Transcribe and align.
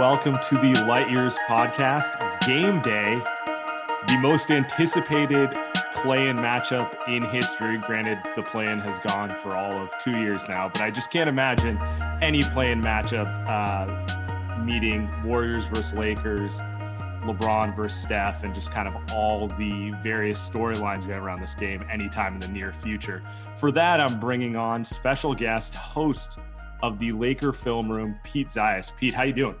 Welcome 0.00 0.32
to 0.32 0.54
the 0.54 0.82
Light 0.88 1.10
Years 1.10 1.36
podcast. 1.46 2.40
Game 2.46 2.80
day, 2.80 3.12
the 4.06 4.18
most 4.22 4.50
anticipated 4.50 5.52
play-in 5.96 6.38
matchup 6.38 6.96
in 7.12 7.22
history. 7.30 7.76
Granted, 7.86 8.16
the 8.34 8.42
play-in 8.42 8.78
has 8.78 8.98
gone 9.00 9.28
for 9.28 9.54
all 9.54 9.74
of 9.74 9.90
two 10.02 10.18
years 10.22 10.48
now, 10.48 10.68
but 10.68 10.80
I 10.80 10.88
just 10.88 11.12
can't 11.12 11.28
imagine 11.28 11.78
any 12.22 12.42
play-in 12.42 12.80
matchup 12.80 13.28
uh, 13.46 14.64
meeting 14.64 15.06
Warriors 15.22 15.66
versus 15.66 15.92
Lakers, 15.92 16.62
LeBron 17.26 17.76
versus 17.76 18.00
Steph, 18.00 18.42
and 18.42 18.54
just 18.54 18.70
kind 18.70 18.88
of 18.88 18.94
all 19.14 19.48
the 19.48 19.90
various 20.02 20.48
storylines 20.48 21.04
we 21.04 21.12
have 21.12 21.22
around 21.22 21.42
this 21.42 21.54
game 21.54 21.84
anytime 21.92 22.32
in 22.32 22.40
the 22.40 22.48
near 22.48 22.72
future. 22.72 23.22
For 23.54 23.70
that, 23.72 24.00
I'm 24.00 24.18
bringing 24.18 24.56
on 24.56 24.82
special 24.82 25.34
guest 25.34 25.74
host 25.74 26.40
of 26.82 26.98
the 26.98 27.12
Laker 27.12 27.52
Film 27.52 27.92
Room, 27.92 28.18
Pete 28.24 28.48
Zayas. 28.48 28.96
Pete, 28.96 29.12
how 29.12 29.24
you 29.24 29.34
doing? 29.34 29.56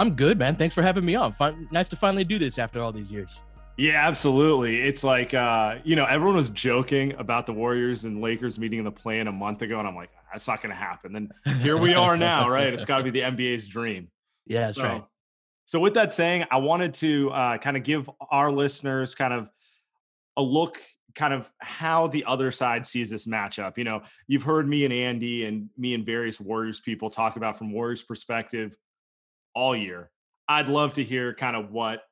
I'm 0.00 0.14
good, 0.14 0.38
man. 0.38 0.56
Thanks 0.56 0.74
for 0.74 0.80
having 0.80 1.04
me 1.04 1.14
on. 1.14 1.32
Fun, 1.32 1.68
nice 1.70 1.90
to 1.90 1.96
finally 1.96 2.24
do 2.24 2.38
this 2.38 2.58
after 2.58 2.80
all 2.80 2.90
these 2.90 3.12
years. 3.12 3.42
Yeah, 3.76 4.06
absolutely. 4.06 4.80
It's 4.80 5.04
like 5.04 5.34
uh, 5.34 5.76
you 5.84 5.94
know, 5.94 6.06
everyone 6.06 6.36
was 6.36 6.48
joking 6.48 7.12
about 7.18 7.44
the 7.44 7.52
Warriors 7.52 8.04
and 8.04 8.22
Lakers 8.22 8.58
meeting 8.58 8.78
in 8.78 8.86
the 8.86 8.90
play-in 8.90 9.28
a 9.28 9.32
month 9.32 9.60
ago, 9.60 9.78
and 9.78 9.86
I'm 9.86 9.94
like, 9.94 10.08
that's 10.32 10.48
not 10.48 10.62
going 10.62 10.74
to 10.74 10.80
happen. 10.80 11.12
Then 11.12 11.30
here 11.58 11.76
we 11.76 11.92
are 11.92 12.16
now, 12.16 12.48
right? 12.48 12.72
It's 12.72 12.86
got 12.86 12.98
to 12.98 13.04
be 13.04 13.10
the 13.10 13.20
NBA's 13.20 13.66
dream. 13.68 14.08
Yeah, 14.46 14.66
that's 14.66 14.78
so, 14.78 14.82
right. 14.82 15.04
So, 15.66 15.78
with 15.78 15.94
that 15.94 16.12
saying, 16.12 16.44
I 16.50 16.56
wanted 16.56 16.94
to 16.94 17.30
uh, 17.30 17.58
kind 17.58 17.76
of 17.76 17.84
give 17.84 18.10
our 18.32 18.50
listeners 18.50 19.14
kind 19.14 19.32
of 19.32 19.48
a 20.36 20.42
look, 20.42 20.78
kind 21.14 21.32
of 21.32 21.48
how 21.58 22.08
the 22.08 22.24
other 22.24 22.50
side 22.50 22.84
sees 22.84 23.10
this 23.10 23.28
matchup. 23.28 23.78
You 23.78 23.84
know, 23.84 24.02
you've 24.26 24.42
heard 24.42 24.66
me 24.66 24.84
and 24.86 24.92
Andy 24.92 25.44
and 25.44 25.68
me 25.78 25.94
and 25.94 26.04
various 26.04 26.40
Warriors 26.40 26.80
people 26.80 27.10
talk 27.10 27.36
about 27.36 27.58
from 27.58 27.70
Warriors 27.70 28.02
perspective 28.02 28.76
all 29.54 29.76
year. 29.76 30.10
I'd 30.48 30.68
love 30.68 30.94
to 30.94 31.04
hear 31.04 31.34
kind 31.34 31.56
of 31.56 31.70
what 31.70 32.02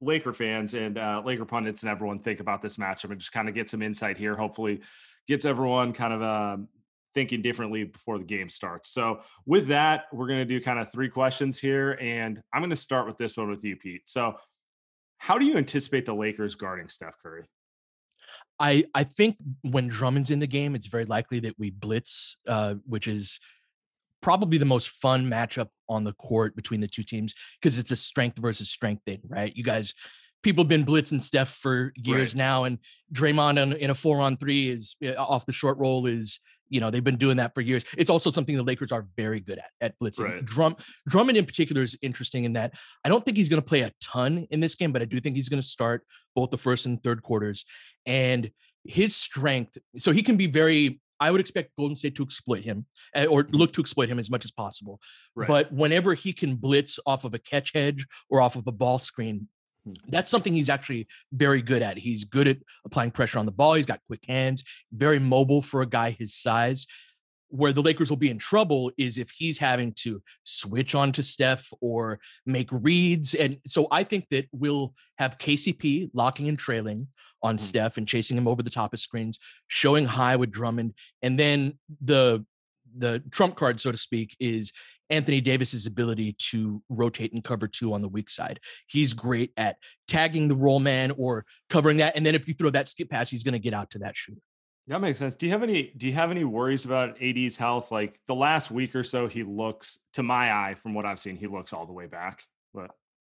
Laker 0.00 0.32
fans 0.32 0.74
and 0.74 0.98
uh, 0.98 1.22
Laker 1.24 1.44
pundits 1.44 1.82
and 1.82 1.90
everyone 1.90 2.18
think 2.18 2.40
about 2.40 2.60
this 2.60 2.76
matchup 2.76 3.10
and 3.10 3.18
just 3.18 3.32
kind 3.32 3.48
of 3.48 3.54
get 3.54 3.70
some 3.70 3.82
insight 3.82 4.18
here. 4.18 4.34
Hopefully, 4.34 4.82
gets 5.28 5.44
everyone 5.44 5.92
kind 5.92 6.12
of 6.12 6.22
uh, 6.22 6.56
thinking 7.14 7.40
differently 7.40 7.84
before 7.84 8.18
the 8.18 8.24
game 8.24 8.48
starts. 8.48 8.90
So, 8.90 9.20
with 9.46 9.68
that, 9.68 10.04
we're 10.12 10.26
going 10.26 10.40
to 10.40 10.44
do 10.44 10.60
kind 10.60 10.78
of 10.78 10.90
three 10.90 11.08
questions 11.08 11.58
here. 11.58 11.98
And 12.00 12.42
I'm 12.52 12.60
going 12.60 12.70
to 12.70 12.76
start 12.76 13.06
with 13.06 13.16
this 13.16 13.36
one 13.36 13.48
with 13.48 13.64
you, 13.64 13.76
Pete. 13.76 14.02
So, 14.06 14.36
how 15.18 15.38
do 15.38 15.46
you 15.46 15.56
anticipate 15.56 16.04
the 16.04 16.14
Lakers 16.14 16.54
guarding 16.56 16.88
Steph 16.88 17.14
Curry? 17.22 17.44
I 18.58 18.84
I 18.94 19.04
think 19.04 19.36
when 19.62 19.88
Drummond's 19.88 20.30
in 20.30 20.40
the 20.40 20.46
game, 20.46 20.74
it's 20.74 20.86
very 20.86 21.04
likely 21.04 21.40
that 21.40 21.54
we 21.58 21.70
blitz, 21.70 22.36
uh, 22.48 22.74
which 22.86 23.06
is 23.06 23.38
probably 24.22 24.58
the 24.58 24.64
most 24.64 24.88
fun 24.88 25.28
matchup 25.30 25.68
on 25.88 26.04
the 26.04 26.12
court 26.14 26.56
between 26.56 26.80
the 26.80 26.88
two 26.88 27.02
teams 27.02 27.34
because 27.60 27.78
it's 27.78 27.90
a 27.90 27.96
strength 27.96 28.38
versus 28.38 28.70
strength 28.70 29.02
thing, 29.04 29.20
right? 29.28 29.52
You 29.56 29.64
guys, 29.64 29.94
people 30.42 30.64
have 30.64 30.68
been 30.68 30.84
blitzing 30.84 31.20
Steph 31.20 31.48
for 31.48 31.92
years 31.96 32.34
right. 32.34 32.38
now, 32.38 32.64
and 32.64 32.78
Draymond 33.12 33.76
in, 33.76 33.90
a 33.90 33.94
four 33.94 34.20
on 34.20 34.36
three 34.36 34.68
is 34.70 34.96
eh, 35.02 35.14
off 35.14 35.46
the 35.46 35.52
short 35.52 35.78
roll 35.78 36.06
is 36.06 36.40
you 36.68 36.80
know 36.80 36.90
they've 36.90 37.04
been 37.04 37.16
doing 37.16 37.36
that 37.36 37.54
for 37.54 37.60
years. 37.60 37.84
It's 37.96 38.10
also 38.10 38.30
something 38.30 38.56
the 38.56 38.62
Lakers 38.62 38.92
are 38.92 39.06
very 39.16 39.40
good 39.40 39.58
at 39.58 39.70
at 39.80 39.98
blitzing. 39.98 40.24
Right. 40.24 40.44
Drum 40.44 40.76
Drummond 41.08 41.38
in 41.38 41.46
particular 41.46 41.82
is 41.82 41.96
interesting 42.02 42.44
in 42.44 42.54
that 42.54 42.74
I 43.04 43.08
don't 43.08 43.24
think 43.24 43.36
he's 43.36 43.48
going 43.48 43.62
to 43.62 43.66
play 43.66 43.82
a 43.82 43.92
ton 44.00 44.46
in 44.50 44.60
this 44.60 44.74
game, 44.74 44.92
but 44.92 45.02
I 45.02 45.04
do 45.04 45.20
think 45.20 45.36
he's 45.36 45.48
going 45.48 45.62
to 45.62 45.66
start 45.66 46.04
both 46.34 46.50
the 46.50 46.58
first 46.58 46.86
and 46.86 47.02
third 47.02 47.22
quarters. 47.22 47.64
And 48.04 48.50
his 48.84 49.16
strength, 49.16 49.78
so 49.98 50.12
he 50.12 50.22
can 50.22 50.36
be 50.36 50.46
very 50.46 51.00
I 51.20 51.30
would 51.30 51.40
expect 51.40 51.76
Golden 51.76 51.96
State 51.96 52.14
to 52.16 52.22
exploit 52.22 52.62
him 52.62 52.86
eh, 53.14 53.26
or 53.26 53.46
look 53.50 53.72
to 53.74 53.80
exploit 53.80 54.08
him 54.08 54.18
as 54.18 54.30
much 54.30 54.44
as 54.44 54.50
possible. 54.50 55.00
Right. 55.34 55.48
But 55.48 55.72
whenever 55.72 56.14
he 56.14 56.32
can 56.32 56.56
blitz 56.56 56.98
off 57.06 57.24
of 57.24 57.34
a 57.34 57.38
catch 57.38 57.72
hedge 57.74 58.06
or 58.30 58.40
off 58.40 58.56
of 58.56 58.66
a 58.66 58.72
ball 58.72 58.98
screen, 58.98 59.48
hmm. 59.84 59.94
that's 60.08 60.30
something 60.30 60.52
he's 60.52 60.68
actually 60.68 61.06
very 61.32 61.62
good 61.62 61.82
at. 61.82 61.98
He's 61.98 62.24
good 62.24 62.48
at 62.48 62.58
applying 62.84 63.10
pressure 63.10 63.38
on 63.38 63.46
the 63.46 63.52
ball. 63.52 63.74
He's 63.74 63.86
got 63.86 64.00
quick 64.06 64.24
hands, 64.26 64.64
very 64.92 65.18
mobile 65.18 65.62
for 65.62 65.82
a 65.82 65.86
guy 65.86 66.10
his 66.10 66.34
size. 66.34 66.86
Where 67.48 67.72
the 67.72 67.82
Lakers 67.82 68.10
will 68.10 68.16
be 68.16 68.30
in 68.30 68.38
trouble 68.38 68.90
is 68.98 69.18
if 69.18 69.30
he's 69.30 69.58
having 69.58 69.92
to 69.98 70.22
switch 70.44 70.94
on 70.94 71.12
to 71.12 71.22
Steph 71.22 71.72
or 71.80 72.18
make 72.44 72.68
reads. 72.70 73.34
And 73.34 73.58
so 73.66 73.86
I 73.90 74.02
think 74.02 74.26
that 74.30 74.46
we'll 74.52 74.94
have 75.18 75.38
KCP 75.38 76.10
locking 76.12 76.48
and 76.48 76.58
trailing 76.58 77.08
on 77.42 77.56
mm-hmm. 77.56 77.64
Steph 77.64 77.96
and 77.96 78.08
chasing 78.08 78.36
him 78.36 78.48
over 78.48 78.62
the 78.62 78.70
top 78.70 78.92
of 78.92 79.00
screens, 79.00 79.38
showing 79.68 80.06
high 80.06 80.36
with 80.36 80.50
Drummond. 80.50 80.94
And 81.22 81.38
then 81.38 81.78
the 82.00 82.44
the 82.98 83.22
trump 83.30 83.56
card, 83.56 83.80
so 83.80 83.92
to 83.92 83.98
speak, 83.98 84.36
is 84.40 84.72
Anthony 85.10 85.40
Davis's 85.40 85.86
ability 85.86 86.34
to 86.50 86.82
rotate 86.88 87.32
and 87.32 87.44
cover 87.44 87.66
two 87.66 87.92
on 87.92 88.00
the 88.00 88.08
weak 88.08 88.28
side. 88.28 88.60
He's 88.86 89.12
great 89.12 89.52
at 89.56 89.76
tagging 90.08 90.48
the 90.48 90.56
roll 90.56 90.80
man 90.80 91.12
or 91.12 91.44
covering 91.70 91.98
that. 91.98 92.16
And 92.16 92.24
then 92.24 92.34
if 92.34 92.48
you 92.48 92.54
throw 92.54 92.70
that 92.70 92.88
skip 92.88 93.10
pass, 93.10 93.30
he's 93.30 93.42
going 93.42 93.52
to 93.52 93.58
get 93.58 93.74
out 93.74 93.90
to 93.90 93.98
that 94.00 94.16
shooter. 94.16 94.40
That 94.88 95.00
makes 95.00 95.18
sense. 95.18 95.34
Do 95.34 95.46
you 95.46 95.52
have 95.52 95.64
any 95.64 95.92
do 95.96 96.06
you 96.06 96.12
have 96.12 96.30
any 96.30 96.44
worries 96.44 96.84
about 96.84 97.20
AD's 97.20 97.56
health? 97.56 97.90
Like 97.90 98.18
the 98.26 98.34
last 98.34 98.70
week 98.70 98.94
or 98.94 99.02
so, 99.02 99.26
he 99.26 99.42
looks 99.42 99.98
to 100.14 100.22
my 100.22 100.52
eye, 100.52 100.76
from 100.80 100.94
what 100.94 101.04
I've 101.04 101.18
seen, 101.18 101.36
he 101.36 101.48
looks 101.48 101.72
all 101.72 101.86
the 101.86 101.92
way 101.92 102.06
back. 102.06 102.44
But 102.72 102.92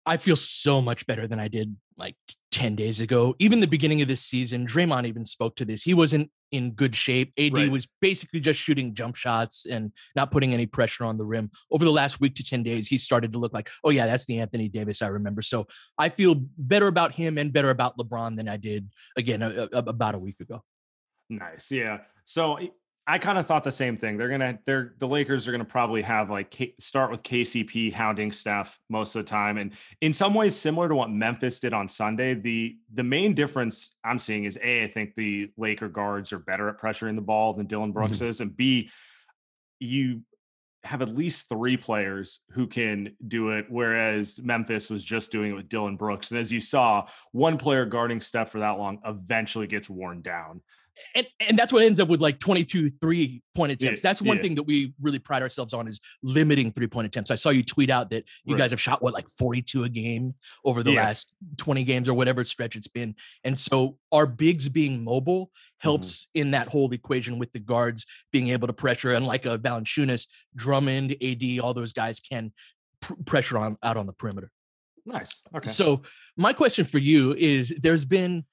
I 0.06 0.16
feel 0.16 0.36
so 0.36 0.80
much 0.80 1.06
better 1.06 1.26
than 1.26 1.38
I 1.38 1.48
did 1.48 1.76
like 1.96 2.16
10 2.52 2.74
days 2.74 3.00
ago. 3.00 3.34
Even 3.38 3.60
the 3.60 3.66
beginning 3.66 4.00
of 4.00 4.08
this 4.08 4.22
season, 4.22 4.66
Draymond 4.66 5.06
even 5.06 5.26
spoke 5.26 5.56
to 5.56 5.64
this. 5.64 5.82
He 5.82 5.92
wasn't 5.92 6.30
in 6.52 6.72
good 6.72 6.96
shape. 6.96 7.32
AD 7.38 7.52
right. 7.52 7.70
was 7.70 7.86
basically 8.00 8.40
just 8.40 8.58
shooting 8.58 8.94
jump 8.94 9.14
shots 9.14 9.66
and 9.66 9.92
not 10.16 10.30
putting 10.30 10.54
any 10.54 10.66
pressure 10.66 11.04
on 11.04 11.18
the 11.18 11.26
rim. 11.26 11.50
Over 11.70 11.84
the 11.84 11.92
last 11.92 12.18
week 12.18 12.34
to 12.36 12.42
10 12.42 12.62
days, 12.62 12.88
he 12.88 12.96
started 12.96 13.32
to 13.34 13.38
look 13.38 13.52
like, 13.52 13.68
oh, 13.84 13.90
yeah, 13.90 14.06
that's 14.06 14.24
the 14.24 14.40
Anthony 14.40 14.68
Davis 14.68 15.02
I 15.02 15.08
remember. 15.08 15.42
So 15.42 15.66
I 15.98 16.08
feel 16.08 16.34
better 16.56 16.86
about 16.86 17.12
him 17.12 17.36
and 17.36 17.52
better 17.52 17.70
about 17.70 17.98
LeBron 17.98 18.36
than 18.36 18.48
I 18.48 18.56
did, 18.56 18.88
again, 19.16 19.42
a, 19.42 19.68
a, 19.72 19.78
about 19.78 20.14
a 20.14 20.18
week 20.18 20.40
ago. 20.40 20.62
Nice. 21.30 21.70
Yeah. 21.70 21.98
So 22.26 22.58
I 23.06 23.18
kind 23.18 23.38
of 23.38 23.46
thought 23.46 23.64
the 23.64 23.72
same 23.72 23.96
thing. 23.96 24.16
They're 24.18 24.28
gonna, 24.28 24.58
they're 24.66 24.94
the 24.98 25.08
Lakers 25.08 25.48
are 25.48 25.52
gonna 25.52 25.64
probably 25.64 26.02
have 26.02 26.30
like 26.30 26.50
K, 26.50 26.74
start 26.78 27.10
with 27.10 27.22
KCP 27.22 27.92
hounding 27.92 28.30
Steph 28.30 28.78
most 28.88 29.16
of 29.16 29.24
the 29.24 29.28
time, 29.28 29.58
and 29.58 29.72
in 30.00 30.12
some 30.12 30.34
ways 30.34 30.54
similar 30.54 30.88
to 30.88 30.94
what 30.94 31.10
Memphis 31.10 31.60
did 31.60 31.72
on 31.72 31.88
Sunday. 31.88 32.34
The 32.34 32.76
the 32.92 33.02
main 33.02 33.34
difference 33.34 33.96
I'm 34.04 34.18
seeing 34.18 34.44
is 34.44 34.58
a 34.62 34.84
I 34.84 34.86
think 34.86 35.14
the 35.14 35.50
Laker 35.56 35.88
guards 35.88 36.32
are 36.32 36.38
better 36.38 36.68
at 36.68 36.78
pressuring 36.78 37.16
the 37.16 37.22
ball 37.22 37.54
than 37.54 37.66
Dillon 37.66 37.90
Brooks 37.90 38.18
mm-hmm. 38.18 38.26
is, 38.26 38.40
and 38.40 38.56
b 38.56 38.90
you 39.80 40.20
have 40.84 41.02
at 41.02 41.08
least 41.08 41.48
three 41.48 41.76
players 41.76 42.40
who 42.50 42.66
can 42.66 43.14
do 43.26 43.50
it, 43.50 43.66
whereas 43.68 44.40
Memphis 44.42 44.88
was 44.88 45.04
just 45.04 45.30
doing 45.30 45.50
it 45.50 45.54
with 45.54 45.68
Dillon 45.68 45.96
Brooks. 45.96 46.30
And 46.30 46.40
as 46.40 46.50
you 46.50 46.60
saw, 46.60 47.06
one 47.32 47.58
player 47.58 47.84
guarding 47.84 48.20
Steph 48.20 48.50
for 48.50 48.60
that 48.60 48.78
long 48.78 49.00
eventually 49.04 49.66
gets 49.66 49.90
worn 49.90 50.22
down 50.22 50.62
and, 51.14 51.26
and 51.40 51.58
that's 51.58 51.72
what 51.72 51.82
ends 51.82 52.00
up 52.00 52.08
with 52.08 52.20
like 52.20 52.38
22 52.38 52.90
three 53.00 53.42
point 53.54 53.72
attempts. 53.72 54.02
Yeah, 54.02 54.08
that's 54.08 54.22
one 54.22 54.36
yeah. 54.36 54.42
thing 54.42 54.54
that 54.56 54.62
we 54.64 54.94
really 55.00 55.18
pride 55.18 55.42
ourselves 55.42 55.74
on 55.74 55.88
is 55.88 56.00
limiting 56.22 56.72
three 56.72 56.86
point 56.86 57.06
attempts. 57.06 57.30
I 57.30 57.34
saw 57.34 57.50
you 57.50 57.62
tweet 57.62 57.90
out 57.90 58.10
that 58.10 58.24
you 58.44 58.54
right. 58.54 58.60
guys 58.60 58.70
have 58.70 58.80
shot 58.80 59.02
what 59.02 59.12
like 59.12 59.28
42 59.28 59.84
a 59.84 59.88
game 59.88 60.34
over 60.64 60.82
the 60.82 60.92
yeah. 60.92 61.04
last 61.04 61.34
20 61.58 61.84
games 61.84 62.08
or 62.08 62.14
whatever 62.14 62.44
stretch 62.44 62.76
it's 62.76 62.88
been. 62.88 63.14
And 63.44 63.58
so 63.58 63.96
our 64.12 64.26
bigs 64.26 64.68
being 64.68 65.04
mobile 65.04 65.46
mm-hmm. 65.46 65.88
helps 65.88 66.22
mm-hmm. 66.22 66.40
in 66.40 66.50
that 66.52 66.68
whole 66.68 66.90
equation 66.92 67.38
with 67.38 67.52
the 67.52 67.60
guards 67.60 68.06
being 68.32 68.48
able 68.48 68.66
to 68.66 68.72
pressure. 68.72 69.14
And 69.14 69.26
like 69.26 69.46
a 69.46 69.58
Valanciunas, 69.58 70.26
Drummond, 70.56 71.16
AD, 71.22 71.42
all 71.62 71.74
those 71.74 71.92
guys 71.92 72.20
can 72.20 72.52
pr- 73.00 73.14
pressure 73.26 73.58
on 73.58 73.76
out 73.82 73.96
on 73.96 74.06
the 74.06 74.12
perimeter. 74.12 74.50
Nice. 75.06 75.42
Okay. 75.54 75.68
So 75.68 76.02
my 76.36 76.52
question 76.52 76.84
for 76.84 76.98
you 76.98 77.34
is 77.34 77.74
there's 77.80 78.04
been 78.04 78.44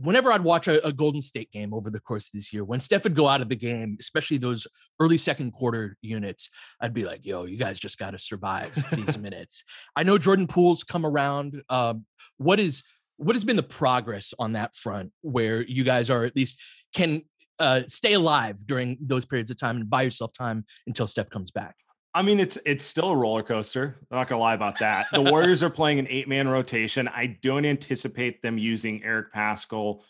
whenever 0.00 0.32
I'd 0.32 0.42
watch 0.42 0.68
a, 0.68 0.84
a, 0.86 0.92
Golden 0.92 1.20
State 1.20 1.50
game 1.52 1.74
over 1.74 1.90
the 1.90 2.00
course 2.00 2.26
of 2.28 2.32
this 2.32 2.52
year, 2.52 2.64
when 2.64 2.80
Steph 2.80 3.04
would 3.04 3.14
go 3.14 3.28
out 3.28 3.40
of 3.40 3.48
the 3.48 3.56
game, 3.56 3.96
especially 4.00 4.38
those 4.38 4.66
early 4.98 5.18
second 5.18 5.52
quarter 5.52 5.96
units, 6.02 6.50
I'd 6.80 6.94
be 6.94 7.04
like, 7.04 7.20
yo, 7.24 7.44
you 7.44 7.56
guys 7.56 7.78
just 7.78 7.98
got 7.98 8.12
to 8.12 8.18
survive 8.18 8.72
these 8.92 9.18
minutes. 9.18 9.62
I 9.94 10.02
know 10.02 10.18
Jordan 10.18 10.46
Poole's 10.46 10.84
come 10.84 11.04
around. 11.04 11.62
Um, 11.68 12.06
what 12.38 12.58
is 12.58 12.82
what 13.16 13.36
has 13.36 13.44
been 13.44 13.56
the 13.56 13.62
progress 13.62 14.32
on 14.38 14.52
that 14.54 14.74
front 14.74 15.12
where 15.20 15.62
you 15.62 15.84
guys 15.84 16.08
are 16.08 16.24
at 16.24 16.34
least 16.34 16.58
can 16.94 17.22
uh, 17.58 17.82
stay 17.86 18.14
alive 18.14 18.56
during 18.66 18.96
those 19.00 19.26
periods 19.26 19.50
of 19.50 19.58
time 19.58 19.76
and 19.76 19.90
buy 19.90 20.02
yourself 20.02 20.32
time 20.32 20.64
until 20.86 21.06
Steph 21.06 21.28
comes 21.28 21.50
back? 21.50 21.76
I 22.12 22.22
mean, 22.22 22.40
it's 22.40 22.58
it's 22.66 22.84
still 22.84 23.10
a 23.10 23.16
roller 23.16 23.42
coaster. 23.42 23.96
I'm 24.10 24.18
not 24.18 24.28
gonna 24.28 24.40
lie 24.40 24.54
about 24.54 24.78
that. 24.80 25.06
The 25.12 25.22
Warriors 25.22 25.62
are 25.62 25.70
playing 25.70 26.00
an 26.00 26.06
eight 26.08 26.28
man 26.28 26.48
rotation. 26.48 27.06
I 27.08 27.38
don't 27.40 27.64
anticipate 27.64 28.42
them 28.42 28.58
using 28.58 29.04
Eric 29.04 29.32
Paschall 29.32 30.02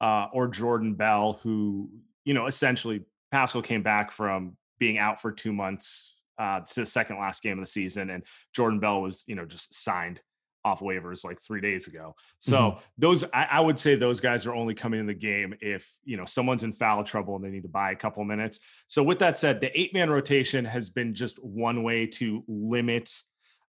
uh, 0.00 0.26
or 0.32 0.48
Jordan 0.48 0.94
Bell, 0.94 1.38
who 1.42 1.90
you 2.24 2.34
know 2.34 2.46
essentially 2.46 3.04
Paschall 3.32 3.62
came 3.62 3.82
back 3.82 4.10
from 4.10 4.56
being 4.78 4.98
out 4.98 5.20
for 5.20 5.30
two 5.30 5.52
months 5.52 6.16
uh, 6.38 6.60
to 6.60 6.80
the 6.80 6.86
second 6.86 7.18
last 7.18 7.42
game 7.42 7.58
of 7.58 7.62
the 7.62 7.70
season, 7.70 8.10
and 8.10 8.24
Jordan 8.52 8.80
Bell 8.80 9.00
was 9.00 9.22
you 9.28 9.36
know 9.36 9.44
just 9.44 9.74
signed 9.74 10.20
off 10.64 10.80
waivers 10.80 11.24
like 11.24 11.38
three 11.40 11.60
days 11.60 11.86
ago. 11.86 12.14
So 12.38 12.56
mm-hmm. 12.56 12.84
those, 12.98 13.24
I, 13.32 13.44
I, 13.52 13.60
would 13.60 13.78
say 13.78 13.96
those 13.96 14.20
guys 14.20 14.46
are 14.46 14.54
only 14.54 14.74
coming 14.74 14.98
in 14.98 15.06
the 15.06 15.14
game 15.14 15.54
if 15.60 15.94
you 16.04 16.16
know 16.16 16.24
someone's 16.24 16.64
in 16.64 16.72
foul 16.72 17.04
trouble 17.04 17.36
and 17.36 17.44
they 17.44 17.50
need 17.50 17.62
to 17.62 17.68
buy 17.68 17.90
a 17.90 17.96
couple 17.96 18.24
minutes. 18.24 18.60
So 18.86 19.02
with 19.02 19.18
that 19.18 19.38
said, 19.38 19.60
the 19.60 19.78
eight 19.78 19.92
man 19.92 20.10
rotation 20.10 20.64
has 20.64 20.90
been 20.90 21.14
just 21.14 21.42
one 21.44 21.82
way 21.82 22.06
to 22.06 22.42
limit 22.48 23.10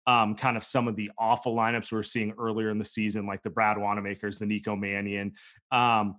um, 0.05 0.35
kind 0.35 0.57
of 0.57 0.63
some 0.63 0.87
of 0.87 0.95
the 0.95 1.11
awful 1.17 1.55
lineups 1.55 1.91
we 1.91 1.97
are 1.97 2.03
seeing 2.03 2.33
earlier 2.37 2.69
in 2.69 2.77
the 2.77 2.85
season, 2.85 3.25
like 3.25 3.41
the 3.41 3.49
Brad 3.49 3.77
Wanamakers, 3.77 4.37
the 4.37 4.45
Nico 4.45 4.75
Mannion. 4.75 5.33
Um, 5.71 6.17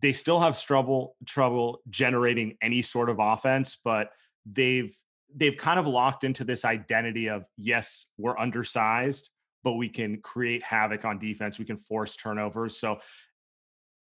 they 0.00 0.12
still 0.12 0.40
have 0.40 0.60
trouble 0.60 1.16
trouble 1.26 1.80
generating 1.88 2.56
any 2.62 2.82
sort 2.82 3.10
of 3.10 3.18
offense, 3.20 3.78
but 3.84 4.10
they've 4.50 4.96
they've 5.34 5.56
kind 5.56 5.78
of 5.78 5.86
locked 5.86 6.24
into 6.24 6.44
this 6.44 6.64
identity 6.64 7.28
of 7.28 7.44
yes, 7.56 8.06
we're 8.16 8.36
undersized 8.36 9.30
but 9.64 9.72
we 9.72 9.88
can 9.88 10.20
create 10.20 10.62
havoc 10.62 11.04
on 11.04 11.18
defense. 11.18 11.58
We 11.58 11.64
can 11.64 11.78
force 11.78 12.14
turnovers. 12.14 12.76
So 12.76 12.98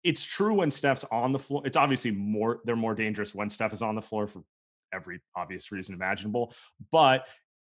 it's 0.04 0.24
true 0.24 0.54
when 0.54 0.70
Steph's 0.70 1.04
on 1.04 1.32
the 1.32 1.38
floor. 1.38 1.62
It's 1.64 1.76
obviously 1.76 2.10
more, 2.10 2.60
they're 2.64 2.76
more 2.76 2.94
dangerous 2.94 3.34
when 3.34 3.48
Steph 3.48 3.72
is 3.72 3.80
on 3.80 3.94
the 3.94 4.02
floor 4.02 4.26
for 4.26 4.42
every 4.92 5.20
obvious 5.36 5.70
reason 5.70 5.94
imaginable. 5.94 6.52
But 6.90 7.26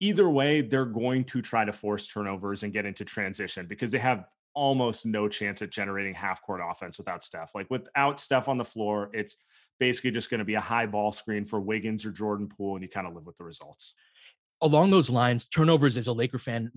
either 0.01 0.29
way, 0.29 0.63
they're 0.63 0.87
going 0.87 1.25
to 1.25 1.43
try 1.43 1.67
to 1.67 1.73
force 1.73 2.09
turnovers 2.09 2.63
and 2.63 2.73
get 2.73 2.87
into 2.87 3.05
transition 3.05 3.67
because 3.67 3.93
they 3.93 3.99
have 3.99 4.25
almost 4.55 5.05
no 5.05 5.29
chance 5.29 5.61
at 5.63 5.71
generating 5.71 6.15
half 6.15 6.41
court 6.41 6.61
offense 6.65 6.97
without 6.97 7.23
Steph. 7.23 7.55
Like 7.55 7.67
without 7.71 8.19
Steph 8.19 8.49
on 8.49 8.57
the 8.57 8.65
floor, 8.65 9.11
it's 9.13 9.37
basically 9.79 10.13
just 10.13 10.31
going 10.31 10.39
to 10.39 10.45
be 10.45 10.55
a 10.55 10.61
high 10.61 10.87
ball 10.87 11.13
screen 11.13 11.45
for 11.45 11.61
Wiggins 11.61 12.07
or 12.07 12.13
Jordan 12.13 12.49
Poole, 12.49 12.77
and 12.77 12.83
you 12.83 12.89
kind 12.89 13.07
of 13.07 13.15
live 13.15 13.27
with 13.27 13.37
the 13.37 13.45
results 13.45 13.95
along 14.65 14.91
those 14.91 15.11
lines, 15.11 15.47
turnovers 15.47 15.97
as 15.97 16.07
a 16.07 16.13
Laker 16.13 16.39
fan, 16.39 16.73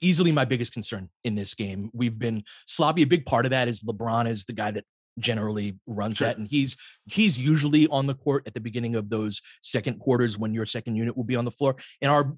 easily 0.00 0.32
my 0.32 0.44
biggest 0.44 0.72
concern 0.72 1.08
in 1.24 1.34
this 1.34 1.54
game. 1.54 1.90
We've 1.92 2.18
been 2.18 2.44
sloppy. 2.66 3.02
A 3.02 3.06
big 3.06 3.26
part 3.26 3.46
of 3.46 3.50
that 3.50 3.68
is 3.68 3.82
LeBron 3.82 4.28
is 4.28 4.44
the 4.44 4.52
guy 4.52 4.70
that 4.72 4.84
generally 5.18 5.78
runs 5.86 6.16
sure. 6.16 6.28
that 6.28 6.38
and 6.38 6.48
he's 6.48 6.74
he's 7.04 7.38
usually 7.38 7.86
on 7.88 8.06
the 8.06 8.14
court 8.14 8.44
at 8.46 8.54
the 8.54 8.60
beginning 8.60 8.94
of 8.94 9.10
those 9.10 9.42
second 9.60 9.98
quarters 9.98 10.38
when 10.38 10.54
your 10.54 10.64
second 10.64 10.96
unit 10.96 11.14
will 11.14 11.22
be 11.22 11.36
on 11.36 11.44
the 11.44 11.50
floor 11.50 11.76
and 12.00 12.10
our 12.10 12.34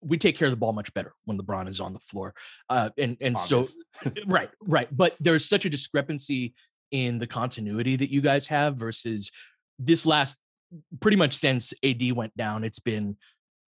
we 0.00 0.18
take 0.18 0.36
care 0.36 0.46
of 0.46 0.50
the 0.50 0.56
ball 0.56 0.72
much 0.72 0.92
better 0.94 1.12
when 1.26 1.38
LeBron 1.38 1.68
is 1.68 1.78
on 1.78 1.92
the 1.92 1.98
floor. 2.00 2.34
Uh, 2.68 2.90
and 2.98 3.16
and 3.20 3.36
Obvious. 3.36 3.74
so 4.04 4.10
right, 4.26 4.50
right. 4.60 4.88
But 4.90 5.14
there's 5.20 5.44
such 5.44 5.64
a 5.64 5.70
discrepancy 5.70 6.54
in 6.90 7.20
the 7.20 7.26
continuity 7.26 7.94
that 7.96 8.10
you 8.10 8.20
guys 8.20 8.48
have 8.48 8.76
versus 8.76 9.30
this 9.78 10.04
last 10.04 10.36
pretty 11.00 11.16
much 11.16 11.34
since 11.34 11.72
AD 11.84 12.12
went 12.12 12.36
down, 12.36 12.64
it's 12.64 12.78
been 12.78 13.16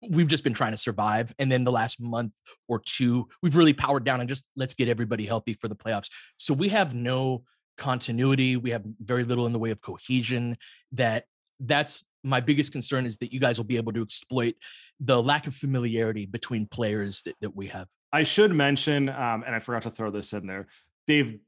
we've 0.09 0.27
just 0.27 0.43
been 0.43 0.53
trying 0.53 0.71
to 0.71 0.77
survive. 0.77 1.33
And 1.39 1.51
then 1.51 1.63
the 1.63 1.71
last 1.71 2.01
month 2.01 2.33
or 2.67 2.79
two, 2.79 3.27
we've 3.41 3.55
really 3.55 3.73
powered 3.73 4.03
down 4.03 4.19
and 4.19 4.29
just 4.29 4.45
let's 4.55 4.73
get 4.73 4.87
everybody 4.87 5.25
healthy 5.25 5.53
for 5.53 5.67
the 5.67 5.75
playoffs. 5.75 6.09
So 6.37 6.53
we 6.53 6.69
have 6.69 6.93
no 6.93 7.43
continuity. 7.77 8.57
We 8.57 8.71
have 8.71 8.83
very 8.99 9.23
little 9.23 9.45
in 9.45 9.53
the 9.53 9.59
way 9.59 9.71
of 9.71 9.81
cohesion. 9.81 10.57
That 10.93 11.25
that's 11.59 12.05
my 12.23 12.39
biggest 12.39 12.71
concern 12.71 13.05
is 13.05 13.17
that 13.19 13.31
you 13.31 13.39
guys 13.39 13.57
will 13.57 13.65
be 13.65 13.77
able 13.77 13.93
to 13.93 14.01
exploit 14.01 14.55
the 14.99 15.21
lack 15.21 15.47
of 15.47 15.53
familiarity 15.53 16.25
between 16.25 16.65
players 16.65 17.21
that, 17.23 17.35
that 17.41 17.55
we 17.55 17.67
have. 17.67 17.87
I 18.11 18.23
should 18.23 18.53
mention, 18.53 19.09
um, 19.09 19.43
and 19.45 19.53
I 19.53 19.59
forgot 19.59 19.83
to 19.83 19.89
throw 19.89 20.09
this 20.09 20.33
in 20.33 20.47
there. 20.47 20.67
They've 21.07 21.39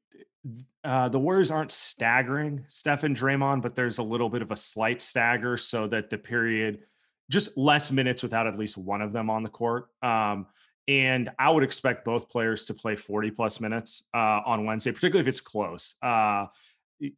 uh, 0.83 1.09
the 1.09 1.19
Warriors 1.19 1.51
aren't 1.51 1.71
staggering 1.71 2.63
Steph 2.69 3.03
and 3.03 3.15
Draymond, 3.15 3.61
but 3.61 3.75
there's 3.75 3.97
a 3.97 4.03
little 4.03 4.29
bit 4.29 4.41
of 4.41 4.51
a 4.51 4.55
slight 4.55 5.01
stagger 5.01 5.57
so 5.57 5.87
that 5.87 6.09
the 6.09 6.17
period 6.17 6.83
just 7.29 7.57
less 7.57 7.91
minutes 7.91 8.23
without 8.23 8.47
at 8.47 8.57
least 8.57 8.77
one 8.77 9.01
of 9.01 9.13
them 9.13 9.29
on 9.29 9.43
the 9.43 9.49
court. 9.49 9.87
Um, 10.01 10.47
and 10.87 11.29
I 11.37 11.49
would 11.49 11.63
expect 11.63 12.05
both 12.05 12.29
players 12.29 12.65
to 12.65 12.73
play 12.73 12.95
40 12.95 13.31
plus 13.31 13.59
minutes 13.59 14.03
uh, 14.13 14.41
on 14.45 14.65
Wednesday, 14.65 14.91
particularly 14.91 15.27
if 15.27 15.27
it's 15.27 15.41
close. 15.41 15.95
Uh, 16.01 16.45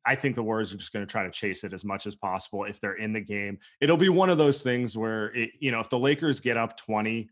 I 0.06 0.16
think 0.16 0.36
the 0.36 0.44
Warriors 0.44 0.74
are 0.74 0.78
just 0.78 0.92
going 0.92 1.06
to 1.06 1.12
try 1.12 1.24
to 1.24 1.32
chase 1.32 1.63
it 1.63 1.74
as 1.74 1.86
much 1.86 2.06
as 2.08 2.16
possible 2.16 2.66
if 2.66 2.80
they're 2.80 2.96
in 2.96 3.13
the 3.13 3.22
game. 3.22 3.60
It'll 3.80 3.98
be 3.98 4.10
one 4.10 4.30
of 4.30 4.38
those 4.38 4.62
things 4.62 4.98
where, 4.98 5.28
it, 5.36 5.51
you 5.60 5.72
know, 5.72 5.80
if 5.80 5.89
the 5.89 6.00
Lakers 6.00 6.39
get 6.39 6.58
up 6.58 6.78
20 6.78 7.30